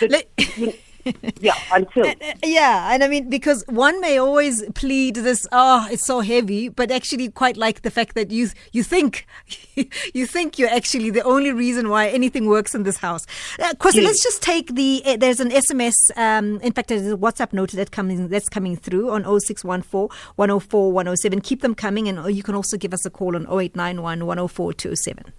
yeah, 1.40 1.54
until. 1.72 2.12
Yeah, 2.44 2.92
and 2.92 3.04
I 3.04 3.08
mean, 3.08 3.28
because 3.28 3.64
one 3.68 4.00
may 4.00 4.18
always 4.18 4.64
plead 4.74 5.16
this, 5.16 5.46
oh, 5.52 5.86
it's 5.90 6.06
so 6.06 6.20
heavy, 6.20 6.68
but 6.68 6.90
actually 6.90 7.30
quite 7.30 7.56
like 7.56 7.82
the 7.82 7.90
fact 7.90 8.14
that 8.14 8.30
you 8.30 8.48
you 8.72 8.82
think 8.82 9.26
you 10.14 10.26
think 10.26 10.58
you're 10.58 10.70
actually 10.70 11.10
the 11.10 11.22
only 11.22 11.52
reason 11.52 11.88
why 11.88 12.08
anything 12.08 12.46
works 12.46 12.74
in 12.74 12.82
this 12.82 12.98
house. 12.98 13.26
Uh, 13.58 13.74
yes. 13.84 13.96
let's 13.96 14.22
just 14.22 14.42
take 14.42 14.74
the, 14.74 15.02
uh, 15.04 15.16
there's 15.16 15.40
an 15.40 15.50
SMS, 15.50 15.94
um, 16.16 16.60
in 16.60 16.72
fact, 16.72 16.88
there's 16.88 17.10
a 17.10 17.16
WhatsApp 17.16 17.52
note 17.52 17.72
that 17.72 17.90
coming, 17.90 18.28
that's 18.28 18.48
coming 18.48 18.76
through 18.76 19.10
on 19.10 19.22
0614 19.22 20.08
104 20.36 20.92
107. 20.92 21.40
Keep 21.40 21.60
them 21.62 21.74
coming, 21.74 22.08
and 22.08 22.34
you 22.34 22.42
can 22.42 22.54
also 22.54 22.76
give 22.76 22.92
us 22.92 23.04
a 23.06 23.10
call 23.10 23.36
on 23.36 23.42
0891 23.44 24.26
104 24.26 24.72
207. 24.72 25.32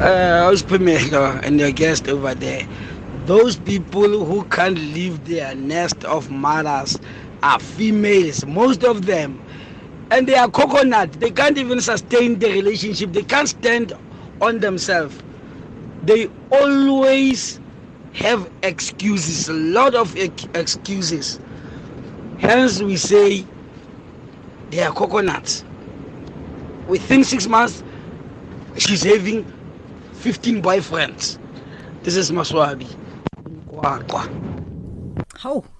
Uh, 0.00 0.50
Ospimelo 0.50 1.42
and 1.44 1.60
your 1.60 1.70
guest 1.70 2.08
over 2.08 2.34
there. 2.34 2.66
Those 3.30 3.54
people 3.60 4.24
who 4.24 4.42
can't 4.46 4.74
leave 4.74 5.24
their 5.24 5.54
nest 5.54 6.04
of 6.04 6.32
mothers 6.32 6.98
are 7.44 7.60
females, 7.60 8.44
most 8.44 8.82
of 8.82 9.06
them. 9.06 9.40
And 10.10 10.26
they 10.26 10.34
are 10.34 10.50
coconut. 10.50 11.12
They 11.12 11.30
can't 11.30 11.56
even 11.56 11.80
sustain 11.80 12.40
the 12.40 12.50
relationship. 12.50 13.12
They 13.12 13.22
can't 13.22 13.48
stand 13.48 13.92
on 14.40 14.58
themselves. 14.58 15.16
They 16.02 16.28
always 16.50 17.60
have 18.14 18.50
excuses, 18.64 19.48
a 19.48 19.52
lot 19.52 19.94
of 19.94 20.16
excuses. 20.16 21.38
Hence, 22.38 22.82
we 22.82 22.96
say 22.96 23.44
they 24.72 24.82
are 24.82 24.92
coconuts. 24.92 25.62
Within 26.88 27.22
six 27.22 27.46
months, 27.46 27.84
she's 28.76 29.04
having 29.04 29.44
15 30.14 30.60
boyfriends. 30.60 31.38
This 32.02 32.16
is 32.16 32.32
Maswabi. 32.32 32.99
Oh. 35.44 35.64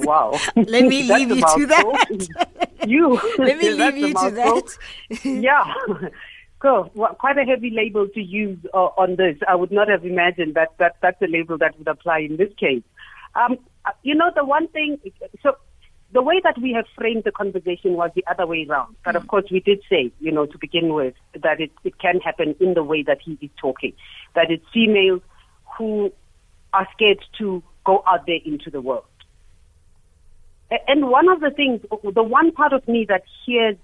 Wow. 0.00 0.38
Let 0.56 0.84
me 0.86 1.02
leave 1.14 1.30
you 1.30 1.40
to 1.40 1.66
that. 1.66 2.66
you. 2.86 3.18
Let 3.38 3.58
me 3.58 3.70
leave 3.70 3.96
you 3.96 4.12
to 4.12 4.30
that. 4.30 4.76
yeah. 5.24 5.72
Cool. 6.58 6.90
Well, 6.94 7.14
quite 7.14 7.38
a 7.38 7.44
heavy 7.44 7.70
label 7.70 8.08
to 8.08 8.20
use 8.20 8.58
uh, 8.74 8.88
on 8.96 9.16
this. 9.16 9.36
I 9.48 9.54
would 9.54 9.70
not 9.70 9.88
have 9.88 10.04
imagined 10.04 10.54
that, 10.54 10.70
that 10.78 10.96
that's 11.00 11.20
a 11.22 11.26
label 11.26 11.58
that 11.58 11.78
would 11.78 11.88
apply 11.88 12.20
in 12.20 12.36
this 12.38 12.52
case. 12.58 12.82
Um, 13.34 13.58
uh, 13.84 13.90
you 14.02 14.14
know, 14.14 14.30
the 14.34 14.44
one 14.44 14.68
thing, 14.68 14.98
so 15.42 15.56
the 16.12 16.22
way 16.22 16.40
that 16.44 16.60
we 16.60 16.72
have 16.72 16.84
framed 16.96 17.24
the 17.24 17.32
conversation 17.32 17.94
was 17.94 18.10
the 18.14 18.24
other 18.30 18.46
way 18.46 18.66
around. 18.68 18.94
But 19.04 19.16
of 19.16 19.24
mm. 19.24 19.28
course, 19.28 19.44
we 19.50 19.60
did 19.60 19.80
say, 19.88 20.12
you 20.20 20.30
know, 20.30 20.46
to 20.46 20.58
begin 20.58 20.92
with, 20.92 21.14
that 21.42 21.60
it, 21.60 21.70
it 21.84 21.98
can 21.98 22.20
happen 22.20 22.54
in 22.60 22.74
the 22.74 22.84
way 22.84 23.02
that 23.02 23.18
he 23.24 23.38
is 23.40 23.50
talking. 23.60 23.92
That 24.34 24.50
it's 24.50 24.64
females 24.72 25.22
who 25.78 26.12
are 26.72 26.86
scared 26.94 27.22
to 27.38 27.62
go 27.84 28.02
out 28.06 28.26
there 28.26 28.38
into 28.44 28.70
the 28.70 28.80
world. 28.80 29.04
And 30.88 31.10
one 31.10 31.28
of 31.28 31.40
the 31.40 31.50
things, 31.50 31.82
the 32.02 32.22
one 32.22 32.52
part 32.52 32.72
of 32.72 32.86
me 32.88 33.04
that 33.08 33.24
hears 33.44 33.76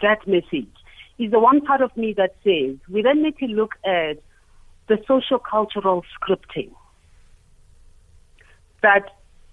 that 0.00 0.26
message 0.26 0.72
is 1.18 1.30
the 1.30 1.38
one 1.38 1.60
part 1.60 1.82
of 1.82 1.94
me 1.96 2.14
that 2.14 2.34
says 2.42 2.76
we 2.88 3.02
then 3.02 3.22
need 3.22 3.36
to 3.38 3.46
look 3.46 3.74
at 3.84 4.18
the 4.88 4.98
social 5.06 5.38
cultural 5.38 6.02
scripting 6.16 6.70
that 8.82 9.04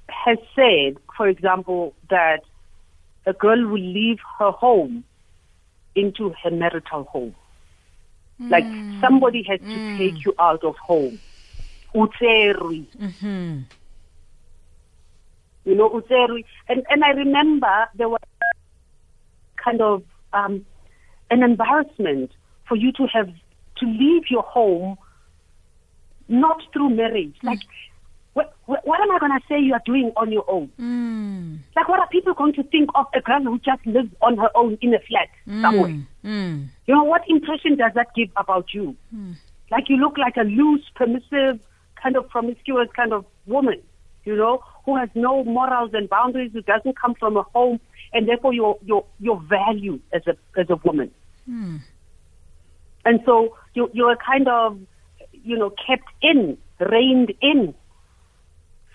has 0.08 0.38
said, 0.56 0.98
for 1.16 1.28
example, 1.28 1.94
that 2.10 2.40
a 3.26 3.34
girl 3.34 3.68
will 3.68 3.82
leave 3.82 4.20
her 4.40 4.52
home 4.52 5.04
into 5.96 6.34
her 6.44 6.52
marital 6.52 7.04
home. 7.04 7.36
Mm. 8.42 8.52
Like 8.52 9.02
somebody 9.02 9.44
has 9.44 9.60
to 9.60 9.66
hmm. 9.66 9.98
take 9.98 10.26
you 10.26 10.34
out 10.40 10.64
of 10.64 10.76
home. 10.78 11.20
Utserwi. 11.96 12.86
Mm-hmm. 12.98 13.60
You 15.66 15.76
know, 15.76 15.90
Utserwi. 15.90 16.46
And, 16.70 16.86
and 16.90 17.04
I 17.04 17.10
remember 17.10 17.90
there 17.96 18.10
was 18.10 18.22
kind 19.64 19.82
of 19.82 20.04
um, 20.34 20.66
an 21.30 21.44
embarrassment 21.44 22.32
for 22.68 22.76
you 22.76 22.92
to 22.94 23.08
have 23.08 23.30
to 23.78 23.86
leave 23.86 24.24
your 24.30 24.44
home 24.44 24.98
not 26.28 26.62
through 26.74 26.90
marriage. 26.90 27.36
Mm. 27.42 27.44
Like 27.44 27.60
what, 28.38 28.54
what, 28.66 29.02
am 29.02 29.10
I 29.10 29.18
going 29.18 29.32
to 29.32 29.40
say 29.50 29.60
you 29.60 29.74
are 29.74 29.82
doing 29.84 30.12
on 30.16 30.32
your 30.32 30.46
own? 30.48 30.70
Mm. 30.80 31.58
Like, 31.76 31.90
what 31.90 32.00
are 32.00 32.08
people 32.10 32.36
going 32.36 32.54
to 32.54 32.64
think 32.64 32.92
of 32.94 33.08
a 33.16 33.22
girl 33.22 33.42
who 33.42 33.58
just 33.58 33.84
lives 33.88 34.10
on 34.22 34.38
her 34.38 34.52
own 34.54 34.78
in 34.80 34.94
a 34.94 35.00
flat 35.00 35.30
mm. 35.48 35.60
somewhere? 35.62 36.00
Mm. 36.24 36.68
You 36.86 36.94
know, 36.94 37.04
what 37.04 37.24
impression 37.28 37.78
does 37.78 37.94
that 37.96 38.14
give 38.16 38.30
about 38.38 38.76
you? 38.76 38.96
Like, 39.72 39.90
you 39.90 39.98
look 39.98 40.20
like 40.20 40.38
a 40.38 40.44
loose, 40.44 40.84
permissive, 40.94 41.60
kind 42.02 42.16
of 42.16 42.28
promiscuous 42.30 42.90
kind 42.96 43.14
of 43.14 43.26
woman, 43.46 43.82
you 44.26 44.36
know, 44.36 44.64
who 44.86 44.96
has 44.96 45.10
no 45.16 45.44
morals 45.44 45.92
and 45.94 46.10
boundaries, 46.10 46.52
who 46.54 46.62
doesn't 46.62 47.00
come 47.00 47.16
from 47.16 47.38
a 47.38 47.44
home, 47.44 47.80
and 48.14 48.28
therefore 48.28 48.54
your 48.54 48.78
your 48.86 49.06
your 49.20 49.42
value 49.42 50.00
as 50.14 50.22
a 50.28 50.36
as 50.60 50.70
a 50.70 50.76
woman. 50.84 51.12
Hmm. 51.46 51.78
And 53.06 53.20
so 53.26 53.56
you 53.74 53.90
you 53.94 54.06
are 54.06 54.18
kind 54.18 54.48
of, 54.48 54.80
you 55.32 55.58
know, 55.58 55.70
kept 55.70 56.10
in, 56.22 56.58
reined 56.80 57.34
in 57.42 57.74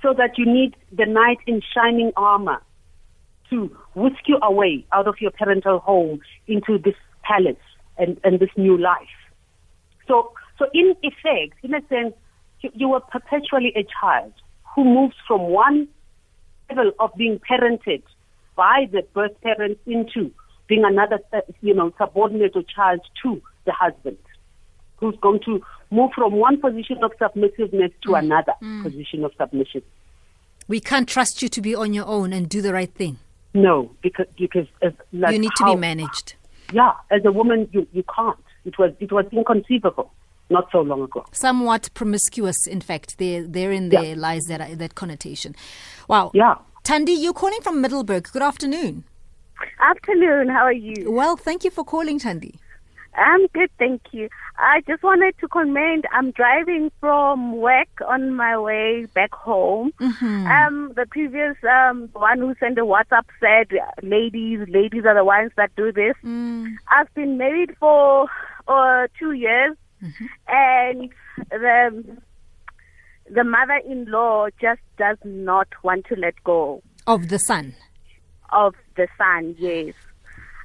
so 0.03 0.13
that 0.13 0.37
you 0.37 0.45
need 0.45 0.77
the 0.91 1.07
knight 1.07 1.39
in 1.47 1.63
shining 1.75 2.13
armor 2.17 2.61
to 3.51 3.75
whisk 3.95 4.27
you 4.27 4.39
away 4.43 4.85
out 4.93 5.07
of 5.07 5.15
your 5.21 5.31
parental 5.31 5.79
home 5.79 6.21
into 6.47 6.79
this 6.79 6.95
palace 7.23 7.57
and, 7.99 8.21
and 8.25 8.41
this 8.41 8.51
new 8.57 8.77
life. 8.77 9.17
So, 10.09 10.33
so 10.59 10.67
in 10.75 10.95
effect, 11.03 11.57
in 11.63 11.75
a 11.75 11.81
sense, 11.89 12.15
you, 12.63 12.71
you 12.75 12.89
were 12.89 13.01
perpetually 13.01 13.73
a 13.77 13.85
child 14.01 14.33
who 14.75 14.85
moves 14.85 15.15
from 15.27 15.43
one 15.43 15.89
level 16.71 16.93
of 17.01 17.11
being 17.17 17.39
parented 17.39 18.03
by 18.57 18.89
the 18.91 19.03
birth 19.15 19.39
parents 19.43 19.81
into 19.87 20.31
being 20.69 20.85
another, 20.85 21.19
uh, 21.33 21.41
you 21.61 21.75
know, 21.75 21.93
subordinate 21.99 22.53
or 22.55 22.63
child 22.63 23.01
to 23.23 23.43
the 23.65 23.73
husband, 23.73 24.17
who's 24.97 25.17
going 25.21 25.41
to 25.45 25.63
move 25.91 26.11
from 26.15 26.33
one 26.35 26.61
position 26.61 27.03
of 27.03 27.13
submissiveness 27.19 27.93
to 28.03 28.11
Mm. 28.11 28.19
another 28.21 28.53
position 28.83 29.25
of 29.25 29.33
submission. 29.37 29.83
We 30.69 30.81
can't 30.81 31.09
trust 31.09 31.43
you 31.43 31.49
to 31.51 31.61
be 31.61 31.75
on 31.75 31.93
your 31.93 32.07
own 32.07 32.33
and 32.33 32.49
do 32.49 32.63
the 32.63 32.73
right 32.73 32.93
thing. 32.93 33.19
No, 33.53 33.91
because 34.01 34.27
because 34.39 34.67
as, 34.81 34.95
like 35.13 35.35
you 35.35 35.39
need 35.39 35.51
to 35.57 35.65
be 35.65 35.75
managed. 35.77 36.35
Yeah, 36.73 36.93
as 37.11 37.23
a 37.27 37.33
woman, 37.33 37.69
you 37.73 37.87
you 37.93 38.03
can't. 38.15 38.39
It 38.65 38.79
was 38.79 38.93
it 39.01 39.13
was 39.13 39.27
inconceivable 39.33 40.11
not 40.53 40.69
so 40.71 40.81
long 40.81 41.03
ago. 41.03 41.25
Somewhat 41.33 41.89
promiscuous, 41.95 42.67
in 42.67 42.81
fact. 42.81 43.19
There, 43.19 43.43
therein 43.47 43.91
Yeah. 43.91 44.03
there 44.03 44.17
lies 44.17 44.45
that, 44.45 44.79
that 44.79 44.95
connotation. 44.95 45.55
Wow. 46.09 46.31
Yeah. 46.35 46.57
Tandy, 46.85 47.13
you're 47.13 47.33
calling 47.33 47.61
from 47.63 47.81
Middelburg. 47.81 48.31
Good 48.33 48.43
afternoon. 48.43 49.05
Afternoon, 49.81 50.49
how 50.49 50.65
are 50.65 50.73
you? 50.73 51.11
Well, 51.13 51.37
thank 51.37 51.65
you 51.65 51.71
for 51.71 51.85
calling, 51.85 52.19
Tandy. 52.19 52.55
I'm 53.15 53.47
good, 53.49 53.71
thank 53.79 54.01
you. 54.13 54.29
I 54.59 54.81
just 54.89 55.03
wanted 55.03 55.35
to 55.41 55.49
comment. 55.49 56.07
I'm 56.13 56.31
driving 56.31 56.91
from 56.99 57.57
work 57.59 57.89
on 58.09 58.35
my 58.35 58.57
way 58.59 59.05
back 59.15 59.35
home. 59.35 59.93
Um, 60.01 60.93
the 60.97 61.05
previous 61.11 61.57
um 61.71 62.09
one 62.15 62.39
who 62.39 62.55
sent 62.59 62.79
a 62.79 62.83
WhatsApp 62.87 63.25
said, 63.39 63.69
"Ladies, 64.03 64.61
ladies 64.69 65.05
are 65.05 65.15
the 65.15 65.25
ones 65.27 65.53
that 65.57 65.71
do 65.77 65.93
this." 65.93 66.15
I've 66.89 67.13
been 67.15 67.37
married 67.37 67.77
for 67.79 68.29
uh, 68.67 69.09
two 69.19 69.33
years, 69.33 69.77
Mm-hmm. 70.03 70.27
and 70.49 71.11
the 71.51 72.17
the 73.31 73.45
mother-in-law 73.45 74.49
just 74.61 74.81
does 74.99 75.17
not 75.25 75.69
want 75.85 76.07
to 76.07 76.17
let 76.17 76.35
go 76.45 76.83
Of 77.07 77.29
the 77.29 77.39
son. 77.39 77.75
of 78.51 78.75
the 78.97 79.07
son, 79.17 79.55
yes. 79.59 79.95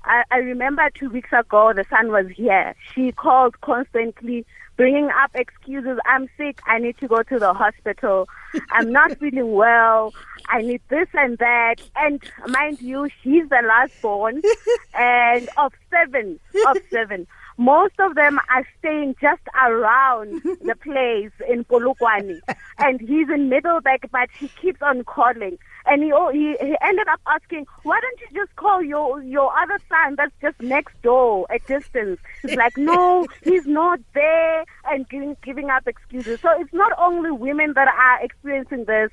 I, 0.03 0.23
I 0.31 0.37
remember 0.37 0.89
two 0.93 1.09
weeks 1.09 1.29
ago 1.31 1.71
the 1.75 1.85
son 1.89 2.11
was 2.11 2.25
here. 2.35 2.73
She 2.93 3.11
called 3.11 3.59
constantly, 3.61 4.45
bringing 4.75 5.09
up 5.23 5.31
excuses. 5.35 5.99
I'm 6.05 6.27
sick. 6.37 6.59
I 6.65 6.79
need 6.79 6.97
to 6.99 7.07
go 7.07 7.23
to 7.23 7.37
the 7.39 7.53
hospital. 7.53 8.27
I'm 8.71 8.91
not 8.91 9.17
feeling 9.19 9.51
well. 9.53 10.13
I 10.49 10.61
need 10.61 10.81
this 10.89 11.09
and 11.13 11.37
that. 11.39 11.75
And 11.95 12.21
mind 12.47 12.81
you, 12.81 13.07
she's 13.21 13.47
the 13.49 13.61
last 13.67 13.93
born 14.01 14.41
and 14.97 15.47
of 15.57 15.73
seven, 15.91 16.39
of 16.67 16.77
seven. 16.89 17.27
Most 17.57 17.93
of 17.99 18.13
them 18.15 18.39
are 18.49 18.67
staying 18.79 19.15
just 19.19 19.41
around 19.59 20.41
the 20.61 20.75
place 20.81 21.31
in 21.49 21.65
Polokwane. 21.65 22.39
And 22.77 23.01
he's 23.01 23.29
in 23.29 23.49
Middelburg, 23.49 24.09
but 24.11 24.29
he 24.39 24.47
keeps 24.61 24.81
on 24.81 25.03
calling. 25.03 25.57
And 25.87 26.03
he, 26.03 26.11
he 26.33 26.55
he 26.59 26.75
ended 26.81 27.07
up 27.07 27.19
asking, 27.25 27.65
why 27.83 27.99
don't 27.99 28.19
you 28.19 28.39
just 28.39 28.55
call 28.57 28.83
your 28.83 29.23
your 29.23 29.51
other 29.57 29.79
son 29.89 30.15
that's 30.17 30.33
just 30.41 30.61
next 30.61 31.01
door 31.01 31.47
at 31.49 31.65
distance? 31.65 32.19
He's 32.41 32.55
like, 32.55 32.77
no, 32.77 33.25
he's 33.43 33.65
not 33.65 33.99
there, 34.13 34.65
and 34.85 35.07
giving 35.09 35.35
giving 35.43 35.69
up 35.69 35.87
excuses. 35.87 36.41
So 36.41 36.49
it's 36.59 36.73
not 36.73 36.91
only 36.99 37.31
women 37.31 37.73
that 37.73 37.87
are 37.87 38.23
experiencing 38.23 38.85
this. 38.85 39.11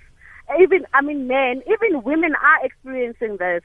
Even 0.61 0.85
I 0.93 1.01
mean, 1.01 1.27
men, 1.27 1.63
even 1.67 2.03
women 2.03 2.35
are 2.35 2.67
experiencing 2.67 3.39
this. 3.39 3.63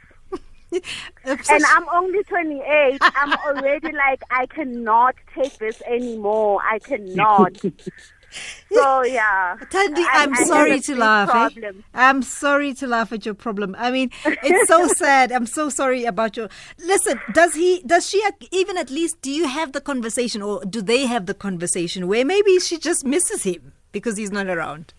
And 0.71 1.63
I'm 1.65 1.85
only 1.93 2.23
28. 2.23 2.99
I'm 3.01 3.33
already 3.33 3.91
like, 3.91 4.21
I 4.31 4.45
cannot 4.47 5.15
take 5.35 5.57
this 5.57 5.81
anymore. 5.87 6.61
I 6.63 6.79
cannot. 6.79 7.57
so 8.71 9.03
yeah. 9.03 9.57
Tandy, 9.71 10.03
I'm 10.11 10.33
I 10.33 10.37
have 10.37 10.47
sorry 10.47 10.79
to 10.79 10.95
laugh. 10.95 11.53
eh? 11.63 11.71
I'm 11.93 12.21
sorry 12.21 12.73
to 12.75 12.87
laugh 12.87 13.11
at 13.11 13.25
your 13.25 13.33
problem. 13.33 13.75
I 13.77 13.89
mean, 13.91 14.11
it's 14.25 14.67
so 14.67 14.87
sad. 14.97 15.31
I'm 15.31 15.45
so 15.47 15.69
sorry 15.69 16.05
about 16.05 16.37
your. 16.37 16.49
Listen, 16.77 17.19
does 17.33 17.55
he? 17.55 17.81
Does 17.85 18.07
she? 18.07 18.23
Even 18.51 18.77
at 18.77 18.89
least, 18.91 19.21
do 19.21 19.31
you 19.31 19.47
have 19.47 19.71
the 19.71 19.81
conversation, 19.81 20.41
or 20.41 20.63
do 20.65 20.81
they 20.81 21.05
have 21.07 21.25
the 21.25 21.33
conversation 21.33 22.07
where 22.07 22.23
maybe 22.23 22.59
she 22.59 22.77
just 22.77 23.05
misses 23.05 23.43
him 23.43 23.73
because 23.91 24.17
he's 24.17 24.31
not 24.31 24.47
around? 24.47 24.93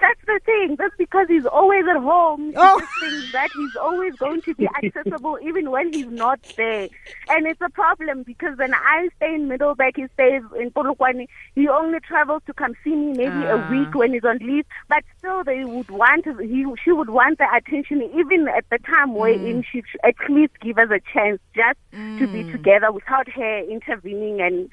That's 0.00 0.20
the 0.26 0.40
thing. 0.44 0.76
That's 0.78 0.94
because 0.98 1.26
he's 1.28 1.46
always 1.46 1.84
at 1.88 1.96
home. 2.00 2.50
He 2.50 2.54
Oh. 2.56 2.78
just 2.80 2.92
thinks 3.00 3.32
that 3.32 3.48
he's 3.54 3.76
always 3.76 4.14
going 4.16 4.42
to 4.42 4.54
be 4.54 4.68
accessible 4.84 5.38
even 5.42 5.70
when 5.70 5.92
he's 5.92 6.06
not 6.08 6.40
there. 6.56 6.88
And 7.28 7.46
it's 7.46 7.60
a 7.60 7.70
problem 7.70 8.22
because 8.22 8.58
when 8.58 8.74
I 8.74 9.08
stay 9.16 9.34
in 9.34 9.48
Middelburg, 9.48 9.96
he 9.96 10.06
stays 10.14 10.42
in 10.60 10.70
Polokwane. 10.70 11.26
He 11.54 11.68
only 11.68 12.00
travels 12.00 12.42
to 12.46 12.52
come 12.54 12.74
see 12.84 12.94
me 12.94 13.12
maybe 13.16 13.46
Ah. 13.46 13.56
a 13.56 13.70
week 13.70 13.94
when 13.94 14.12
he's 14.12 14.24
on 14.24 14.38
leave. 14.38 14.66
But 14.88 15.02
still, 15.18 15.44
they 15.44 15.64
would 15.64 15.90
want 15.90 16.24
he 16.40 16.64
she 16.84 16.92
would 16.92 17.10
want 17.10 17.38
the 17.38 17.46
attention 17.54 18.02
even 18.14 18.48
at 18.48 18.64
the 18.70 18.78
time 18.78 19.14
wherein 19.14 19.64
she 19.70 19.82
at 20.04 20.14
least 20.28 20.52
give 20.60 20.78
us 20.78 20.90
a 20.90 21.00
chance 21.12 21.40
just 21.54 21.78
to 21.92 22.26
be 22.26 22.44
together 22.52 22.92
without 22.92 23.28
her 23.30 23.58
intervening 23.60 24.40
and 24.40 24.68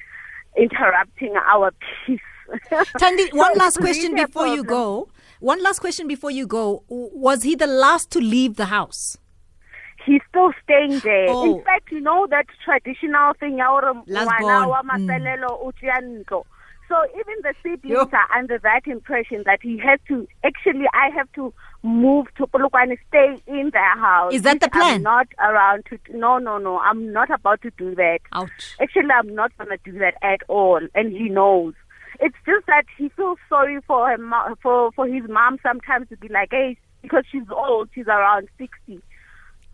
interrupting 0.56 1.34
our 1.36 1.72
peace. 2.06 2.20
Tandy, 2.98 3.30
So 3.30 3.36
one 3.36 3.56
last 3.56 3.78
question 3.78 4.14
before 4.14 4.46
you 4.46 4.64
go. 4.64 5.08
One 5.40 5.62
last 5.62 5.80
question 5.80 6.06
before 6.08 6.30
you 6.30 6.46
go. 6.46 6.84
Was 6.88 7.42
he 7.42 7.54
the 7.54 7.66
last 7.66 8.10
to 8.12 8.20
leave 8.20 8.56
the 8.56 8.66
house? 8.66 9.16
he's 10.06 10.20
still 10.28 10.52
staying 10.62 10.98
there. 11.00 11.26
Oh. 11.30 11.44
In 11.58 11.64
fact, 11.64 11.90
you 11.90 12.00
know 12.00 12.26
that 12.30 12.46
traditional 12.64 13.32
thing, 13.34 13.58
ya 13.58 13.72
Last 14.06 14.28
ngwana 14.28 14.82
Mm. 14.82 14.84
mafelelo 14.84 15.50
o 15.62 15.72
tšea 15.72 16.00
ntlo. 16.02 16.44
So 16.86 16.96
even 17.18 17.34
the 17.42 17.54
siblings 17.62 17.94
Yo. 17.94 18.10
are 18.12 18.38
under 18.38 18.58
that 18.58 18.86
impression 18.86 19.42
that 19.46 19.60
he 19.62 19.78
has 19.78 19.98
to, 20.08 20.28
actually, 20.44 20.84
I 20.92 21.08
have 21.16 21.32
to 21.32 21.52
move 21.82 22.26
to 22.36 22.46
Polokwane, 22.46 22.98
stay 23.08 23.40
in 23.46 23.70
their 23.70 23.96
house. 23.98 24.34
Is 24.34 24.42
that 24.42 24.60
the 24.60 24.68
plan? 24.68 24.96
I'm 24.96 25.02
not 25.02 25.28
around 25.38 25.86
to, 25.86 25.98
no, 26.12 26.36
no, 26.36 26.58
no, 26.58 26.78
I'm 26.80 27.10
not 27.10 27.30
about 27.30 27.62
to 27.62 27.70
do 27.78 27.94
that. 27.94 28.20
Ouch. 28.32 28.76
Actually, 28.82 29.10
I'm 29.18 29.34
not 29.34 29.56
going 29.56 29.70
to 29.70 29.78
do 29.90 29.98
that 29.98 30.14
at 30.22 30.40
all, 30.48 30.80
and 30.94 31.10
he 31.10 31.30
knows. 31.30 31.72
It's 32.20 32.36
just 32.46 32.66
that 32.66 32.84
he 32.96 33.08
feels 33.10 33.38
sorry 33.48 33.80
for 33.86 34.08
her, 34.08 34.16
for 34.62 34.92
for 34.92 35.06
his 35.06 35.28
mom 35.28 35.58
sometimes 35.62 36.08
to 36.10 36.16
be 36.16 36.28
like, 36.28 36.48
hey, 36.50 36.76
because 37.02 37.24
she's 37.30 37.48
old, 37.50 37.88
she's 37.94 38.06
around 38.06 38.48
sixty. 38.58 39.00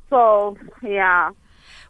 So 0.08 0.56
yeah, 0.82 1.30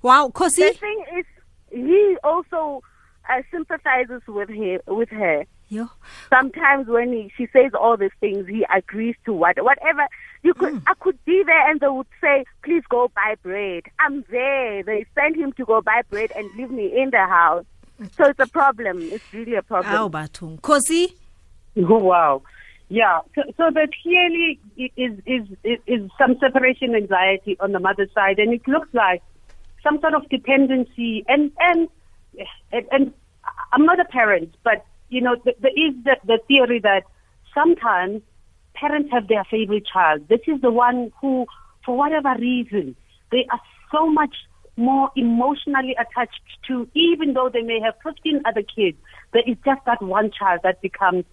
Wow, 0.03 0.27
the 0.29 0.33
Khosi. 0.33 0.77
thing 0.79 1.05
is, 1.19 1.25
he 1.71 2.17
also 2.25 2.83
uh, 3.29 3.43
sympathizes 3.51 4.23
with 4.27 4.49
her. 4.51 4.81
With 4.87 5.09
her. 5.11 5.45
Yeah. 5.69 5.87
Sometimes 6.31 6.89
when 6.89 7.13
he, 7.13 7.31
she 7.37 7.47
says 7.53 7.71
all 7.79 7.97
these 7.97 8.11
things, 8.19 8.49
he 8.49 8.67
agrees 8.75 9.15
to 9.25 9.33
what 9.33 9.57
whatever. 9.63 10.07
You 10.43 10.53
could 10.55 10.75
Mm. 10.75 10.83
I 10.87 10.95
could 10.99 11.25
be 11.25 11.43
there, 11.47 11.71
and 11.71 11.79
they 11.81 11.87
would 11.87 12.09
say, 12.21 12.45
"Please 12.65 12.83
go 12.89 13.09
buy 13.15 13.37
bread." 13.43 13.85
I'm 14.01 14.25
there. 14.31 14.83
They 14.83 15.07
send 15.15 15.37
him 15.37 15.53
to 15.53 15.65
go 15.65 15.81
buy 15.81 16.03
bread 16.11 16.33
and 16.35 16.51
leave 16.57 16.71
me 16.73 16.87
in 17.01 17.11
the 17.11 17.25
house. 17.27 17.65
So 18.17 18.25
it's 18.25 18.41
a 18.41 18.47
problem. 18.47 19.01
It's 19.03 19.33
really 19.33 19.55
a 19.55 19.63
problem. 19.63 19.95
Ow, 19.95 20.09
Batung. 20.09 20.61
Khosi. 20.61 21.13
Oh, 21.77 21.99
wow. 21.99 22.43
Yeah. 22.89 23.21
So, 23.35 23.43
so 23.57 23.71
there 23.73 23.87
clearly 24.03 24.59
is, 24.77 25.19
is, 25.27 25.49
is, 25.65 25.79
is 25.87 26.11
some 26.19 26.37
separation 26.41 26.95
anxiety 26.95 27.57
on 27.61 27.73
the 27.73 27.79
mother's 27.79 28.13
side, 28.15 28.39
and 28.39 28.53
it 28.53 28.67
looks 28.67 28.89
like 28.93 29.23
some 29.83 30.01
sort 30.01 30.15
of 30.15 30.29
dependency. 30.29 31.25
And, 31.29 31.53
and, 31.59 31.89
and, 32.73 32.87
and 32.91 33.13
I'm 33.73 33.85
not 33.85 34.01
a 34.01 34.05
parent, 34.05 34.55
but, 34.65 34.85
you 35.09 35.21
know, 35.21 35.37
there 35.45 35.55
is 35.55 35.95
the, 36.05 36.17
the 36.25 36.39
theory 36.49 36.81
that 36.81 37.05
sometimes 37.55 38.23
parents 38.75 39.11
have 39.13 39.29
their 39.29 39.45
favorite 39.45 39.87
child. 39.87 40.27
This 40.29 40.41
is 40.47 40.61
the 40.61 40.71
one 40.71 41.13
who, 41.21 41.47
for 41.85 41.97
whatever 41.97 42.35
reason, 42.39 42.97
they 43.31 43.47
are 43.51 43.61
so 43.93 44.07
much 44.11 44.35
more 44.77 45.11
emotionally 45.17 45.95
attached 46.01 46.41
to, 46.69 46.89
even 46.95 47.35
though 47.35 47.51
they 47.53 47.63
may 47.63 47.81
have 47.81 47.95
15 48.05 48.43
other 48.45 48.63
kids, 48.63 48.97
there 49.33 49.43
is 49.47 49.57
just 49.65 49.81
that 49.87 50.03
one 50.03 50.31
child 50.31 50.61
that 50.63 50.81
becomes, 50.81 51.25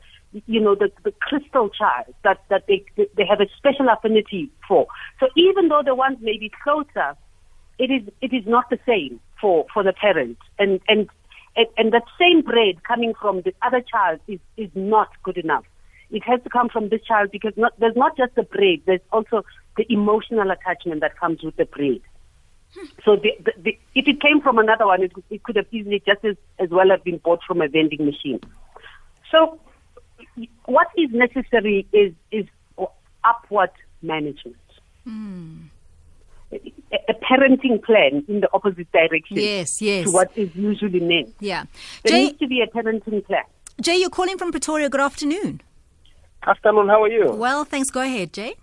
you 0.45 0.59
know, 0.59 0.75
the, 0.75 0.91
the 1.03 1.11
crystal 1.11 1.69
child 1.69 2.13
that, 2.23 2.41
that 2.49 2.63
they, 2.67 2.85
they 2.97 3.25
have 3.25 3.39
a 3.39 3.47
special 3.57 3.87
affinity 3.89 4.51
for. 4.67 4.87
So 5.19 5.27
even 5.35 5.69
though 5.69 5.81
the 5.85 5.95
ones 5.95 6.17
may 6.21 6.37
be 6.37 6.51
closer, 6.63 7.15
it 7.79 7.91
is, 7.91 8.07
it 8.21 8.33
is 8.33 8.43
not 8.45 8.69
the 8.69 8.79
same 8.85 9.19
for, 9.39 9.65
for 9.73 9.83
the 9.83 9.93
parent. 9.93 10.37
And, 10.59 10.81
and, 10.87 11.09
and, 11.77 11.93
that 11.93 12.03
same 12.19 12.41
bread 12.41 12.83
coming 12.83 13.13
from 13.19 13.41
the 13.41 13.53
other 13.61 13.81
child 13.81 14.19
is, 14.27 14.39
is 14.57 14.69
not 14.75 15.09
good 15.23 15.37
enough. 15.37 15.65
It 16.09 16.23
has 16.23 16.41
to 16.43 16.49
come 16.49 16.69
from 16.69 16.89
this 16.89 17.01
child 17.03 17.31
because 17.31 17.53
not, 17.57 17.73
there's 17.79 17.95
not 17.95 18.15
just 18.15 18.35
the 18.35 18.43
bread, 18.43 18.79
there's 18.85 19.01
also 19.11 19.43
the 19.75 19.85
emotional 19.89 20.51
attachment 20.51 21.01
that 21.01 21.19
comes 21.19 21.43
with 21.43 21.55
the 21.57 21.65
bread. 21.65 22.01
So 23.03 23.15
the, 23.15 23.31
the, 23.43 23.51
the, 23.57 23.79
if 23.95 24.07
it 24.07 24.21
came 24.21 24.41
from 24.41 24.59
another 24.59 24.85
one, 24.85 25.01
it, 25.01 25.11
it 25.29 25.43
could 25.43 25.55
have 25.55 25.65
easily 25.71 26.01
just 26.05 26.23
as, 26.23 26.35
as 26.59 26.69
well 26.69 26.89
have 26.89 27.03
been 27.03 27.17
bought 27.17 27.41
from 27.47 27.61
a 27.61 27.67
vending 27.67 28.05
machine. 28.05 28.39
So 29.31 29.59
what 30.65 30.87
is 30.95 31.09
necessary 31.11 31.87
is, 31.91 32.13
is 32.31 32.45
upward 33.23 33.71
management. 34.01 34.55
a, 35.07 36.59
a 37.09 37.13
parenting 37.13 37.83
plan 37.83 38.23
in 38.27 38.41
the 38.41 38.49
opposite 38.53 38.91
direction 38.91 39.37
Yes, 39.37 39.81
yes. 39.81 40.05
to 40.05 40.11
what 40.11 40.31
is 40.35 40.55
usually 40.55 40.99
meant. 40.99 41.33
Yeah. 41.39 41.65
There 42.03 42.11
Jay, 42.11 42.25
needs 42.25 42.39
to 42.39 42.47
be 42.47 42.61
a 42.61 42.67
parenting 42.67 43.25
plan. 43.25 43.43
Jay, 43.81 43.97
you're 43.97 44.09
calling 44.09 44.37
from 44.37 44.51
Pretoria. 44.51 44.89
Good 44.89 45.01
afternoon. 45.01 45.61
Afternoon, 46.45 46.87
how 46.87 47.03
are 47.03 47.09
you? 47.09 47.31
Well, 47.31 47.65
thanks. 47.65 47.89
Go 47.89 48.01
ahead, 48.01 48.33
Jay. 48.33 48.55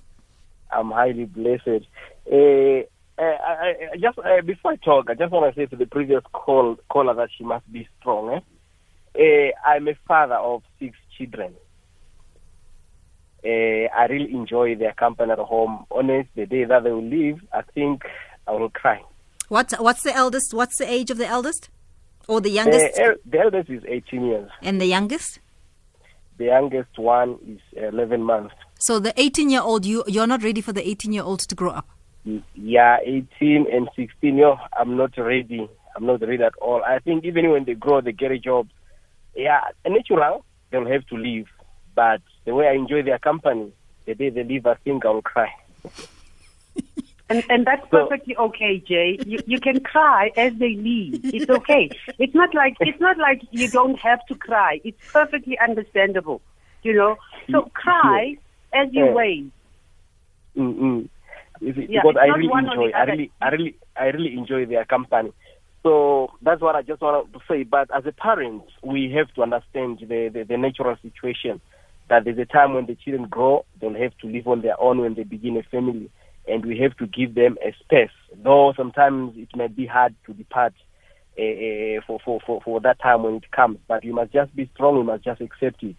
I'm 0.72 0.90
highly 0.90 1.26
blessed. 1.26 1.86
Uh, 2.30 2.86
uh, 3.18 3.22
I, 3.22 3.74
I 3.92 3.96
just 3.96 4.18
uh, 4.18 4.42
before 4.44 4.72
I 4.72 4.76
talk, 4.76 5.08
I 5.10 5.14
just 5.14 5.32
want 5.32 5.54
to 5.54 5.60
say 5.60 5.66
to 5.66 5.76
the 5.76 5.86
previous 5.86 6.22
call, 6.32 6.76
caller 6.90 7.14
that 7.14 7.28
she 7.36 7.44
must 7.44 7.70
be 7.72 7.86
strong. 8.00 8.30
Eh? 8.34 8.40
Uh, 9.16 9.68
I'm 9.68 9.86
a 9.88 9.94
father 10.08 10.34
of 10.34 10.62
six 10.80 10.96
children. 11.16 11.54
Uh, 13.44 13.48
I 13.94 14.06
really 14.08 14.32
enjoy 14.32 14.74
their 14.74 14.94
company 14.94 15.30
at 15.32 15.38
home. 15.38 15.84
Honest, 15.90 16.30
the 16.34 16.46
day 16.46 16.64
that 16.64 16.82
they 16.84 16.90
will 16.90 17.04
leave, 17.04 17.42
I 17.52 17.60
think 17.62 18.04
I 18.46 18.52
will 18.52 18.70
cry. 18.70 19.02
What's 19.48 19.78
what's 19.78 20.02
the 20.02 20.14
eldest? 20.16 20.54
What's 20.54 20.78
the 20.78 20.90
age 20.90 21.10
of 21.10 21.18
the 21.18 21.26
eldest, 21.26 21.68
or 22.26 22.40
the 22.40 22.50
Uh, 22.50 22.64
youngest? 22.64 22.98
el- 22.98 23.16
the 23.26 23.38
eldest 23.40 23.68
is 23.70 23.82
18 23.86 24.24
years. 24.24 24.50
and 24.62 24.80
the 24.80 24.86
youngest? 24.86 25.40
The 26.38 26.46
youngest 26.46 26.98
one 26.98 27.36
is 27.46 27.60
11 27.76 28.22
months. 28.22 28.54
So 28.80 28.98
the 28.98 29.12
18 29.20 29.50
year 29.50 29.60
old, 29.60 29.84
you 29.84 30.02
you're 30.08 30.26
not 30.26 30.42
ready 30.42 30.60
for 30.62 30.72
the 30.72 30.88
18 30.88 31.12
year 31.12 31.22
old 31.22 31.40
to 31.40 31.54
grow 31.54 31.70
up. 31.70 31.88
Yeah, 32.54 32.98
18 33.04 33.66
and 33.70 33.88
16. 33.96 34.36
Yo, 34.36 34.56
I'm 34.76 34.96
not 34.96 35.16
ready. 35.18 35.68
I'm 35.96 36.06
not 36.06 36.20
ready 36.22 36.42
at 36.42 36.54
all. 36.60 36.82
I 36.82 36.98
think 36.98 37.24
even 37.24 37.50
when 37.50 37.64
they 37.64 37.74
grow, 37.74 38.00
they 38.00 38.12
get 38.12 38.32
a 38.32 38.38
job. 38.38 38.68
Yeah, 39.36 39.60
natural, 39.86 40.44
they'll 40.70 40.86
have 40.88 41.06
to 41.08 41.16
leave. 41.16 41.46
But 41.94 42.22
the 42.44 42.54
way 42.54 42.68
I 42.68 42.72
enjoy 42.74 43.02
their 43.02 43.18
company, 43.18 43.72
the 44.06 44.14
day 44.14 44.30
they 44.30 44.42
leave, 44.44 44.66
I 44.66 44.74
think 44.74 45.04
I'll 45.04 45.22
cry. 45.22 45.50
And, 47.30 47.42
and 47.48 47.66
that's 47.66 47.82
So- 47.90 48.06
perfectly 48.06 48.36
okay, 48.36 48.78
Jay. 48.86 49.18
You, 49.24 49.42
you 49.46 49.58
can 49.60 49.80
cry 49.80 50.30
as 50.36 50.52
they 50.58 50.74
leave. 50.76 51.20
It's 51.24 51.48
okay. 51.50 51.90
It's 52.18 52.34
not 52.34 52.54
like 52.54 52.76
it's 52.80 53.00
not 53.00 53.16
like 53.18 53.42
you 53.50 53.68
don't 53.68 53.98
have 53.98 54.24
to 54.26 54.34
cry. 54.34 54.80
It's 54.84 54.98
perfectly 55.12 55.58
understandable, 55.58 56.42
you 56.82 56.94
know. 56.94 57.16
So 57.50 57.70
cry 57.74 58.36
as 58.74 58.88
you 58.92 59.06
Yeah. 59.06 59.12
wait. 59.12 59.50
Mm-mm. 60.56 61.08
You 61.60 61.74
see, 61.74 61.86
Yeah, 61.88 62.02
because 62.02 62.16
I 62.20 62.26
really 62.36 62.50
enjoy, 62.52 62.90
I 62.96 63.04
really, 63.04 63.30
I 63.40 63.48
really, 63.48 63.76
I 63.96 64.04
really 64.06 64.34
enjoy 64.34 64.66
their 64.66 64.84
company. 64.84 65.32
So 65.82 66.30
that's 66.42 66.60
what 66.62 66.76
I 66.76 66.82
just 66.82 67.02
want 67.02 67.32
to 67.32 67.38
say. 67.48 67.62
But 67.62 67.88
as 67.94 68.04
a 68.06 68.12
parent, 68.12 68.64
we 68.82 69.12
have 69.16 69.32
to 69.34 69.42
understand 69.42 69.98
the, 70.00 70.30
the, 70.32 70.44
the 70.48 70.56
natural 70.56 70.96
situation. 71.02 71.60
That 72.08 72.24
there's 72.24 72.38
a 72.38 72.44
time 72.44 72.74
when 72.74 72.86
the 72.86 72.96
children 72.96 73.28
grow, 73.28 73.64
they'll 73.80 73.94
have 73.94 74.16
to 74.20 74.26
live 74.26 74.46
on 74.46 74.60
their 74.60 74.78
own 74.80 75.00
when 75.00 75.14
they 75.14 75.22
begin 75.22 75.56
a 75.56 75.62
family, 75.62 76.10
and 76.46 76.64
we 76.64 76.78
have 76.80 76.96
to 76.98 77.06
give 77.06 77.34
them 77.34 77.56
a 77.64 77.74
space. 77.82 78.10
Though 78.42 78.74
sometimes 78.76 79.34
it 79.36 79.48
may 79.56 79.68
be 79.68 79.86
hard 79.86 80.14
to 80.26 80.34
depart 80.34 80.74
uh, 81.38 82.00
for, 82.06 82.18
for, 82.24 82.40
for, 82.46 82.60
for 82.62 82.80
that 82.80 83.00
time 83.00 83.22
when 83.22 83.36
it 83.36 83.50
comes, 83.52 83.78
but 83.88 84.04
you 84.04 84.14
must 84.14 84.32
just 84.32 84.54
be 84.54 84.70
strong. 84.74 84.96
You 84.98 85.04
must 85.04 85.24
just 85.24 85.40
accept 85.40 85.82
it. 85.82 85.96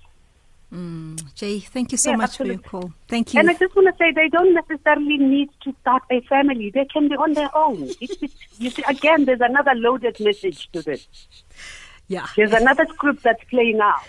Mm. 0.74 1.34
Jay, 1.36 1.60
thank 1.60 1.92
you 1.92 1.98
so 1.98 2.12
Yeah, 2.12 2.18
much 2.18 2.38
for 2.38 2.46
your 2.46 2.58
call. 2.58 2.92
Thank 3.08 3.34
you. 3.34 3.40
And 3.40 3.50
I 3.50 3.54
just 3.54 3.76
want 3.76 3.88
to 3.88 3.94
say 3.98 4.12
they 4.12 4.30
don't 4.30 4.54
necessarily 4.54 5.18
need 5.18 5.50
to 5.64 5.74
start 5.82 6.04
a 6.12 6.22
family. 6.22 6.70
They 6.72 6.86
can 6.86 7.08
be 7.08 7.16
on 7.16 7.34
their 7.34 7.56
own. 7.56 7.84
It's, 8.02 8.16
it's, 8.22 8.36
you 8.58 8.70
see, 8.70 8.84
again, 8.88 9.26
there's 9.26 9.42
another 9.42 9.74
loaded 9.76 10.20
message 10.20 10.70
to 10.74 10.82
this. 10.82 11.08
yeah. 12.08 12.28
There's 12.36 12.52
another 12.54 12.86
script 12.94 13.24
that's 13.24 13.44
playing 13.46 13.80
out. 13.80 14.02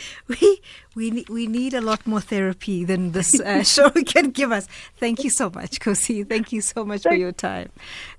we 0.28 0.60
we 0.94 1.24
we 1.28 1.46
need 1.46 1.74
a 1.74 1.80
lot 1.80 2.06
more 2.06 2.20
therapy 2.20 2.84
than 2.84 3.12
this 3.12 3.40
uh, 3.40 3.62
show 3.74 3.90
can 3.90 4.30
give 4.30 4.52
us. 4.52 4.68
Thank 4.98 5.24
you 5.24 5.30
so 5.30 5.50
much, 5.50 5.80
Khosi. 5.80 6.28
Thank 6.28 6.52
you 6.52 6.60
so 6.60 6.84
much 6.84 7.02
for 7.02 7.14
your 7.14 7.32
time. 7.32 7.70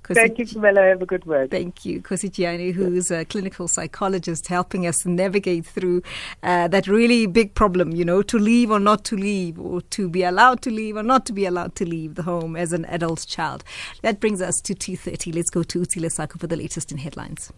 Khosi, 0.04 0.16
Thank 0.16 0.40
you, 0.40 0.48
Camilla. 0.48 0.82
Have 0.82 1.02
a 1.02 1.06
good 1.06 1.26
word. 1.26 1.52
Thank 1.52 1.86
you, 1.86 2.02
Khosi 2.02 2.30
Jiyane, 2.30 2.74
who's 2.74 3.12
a 3.12 3.26
clinical 3.26 3.68
psychologist 3.68 4.48
helping 4.48 4.88
us 4.88 5.06
navigate 5.06 5.66
through 5.66 6.02
uh, 6.42 6.68
that 6.68 6.88
really 6.88 7.26
big 7.26 7.54
problem, 7.54 7.92
you 7.92 8.06
know, 8.06 8.22
to 8.24 8.38
leave 8.38 8.72
or 8.72 8.80
not 8.80 9.04
to 9.06 9.16
leave, 9.16 9.60
or 9.60 9.82
to 9.82 10.10
be 10.10 10.24
allowed 10.24 10.62
to 10.64 10.72
leave 10.72 10.96
or 10.96 11.04
not 11.04 11.26
to 11.26 11.34
be 11.34 11.46
allowed 11.46 11.76
to 11.76 11.86
leave 11.86 12.16
the 12.16 12.24
home 12.24 12.56
as 12.56 12.74
an 12.74 12.86
adult 12.86 13.26
child. 13.28 13.64
That 14.02 14.20
brings 14.20 14.42
us 14.42 14.60
to 14.62 14.74
2.30. 14.74 15.36
Let's 15.36 15.50
go 15.50 15.64
to 15.64 15.80
Utile 15.80 16.10
Saku 16.10 16.40
for 16.40 16.48
the 16.48 16.58
latest 16.58 16.92
in 16.92 16.98
headlines. 16.98 17.52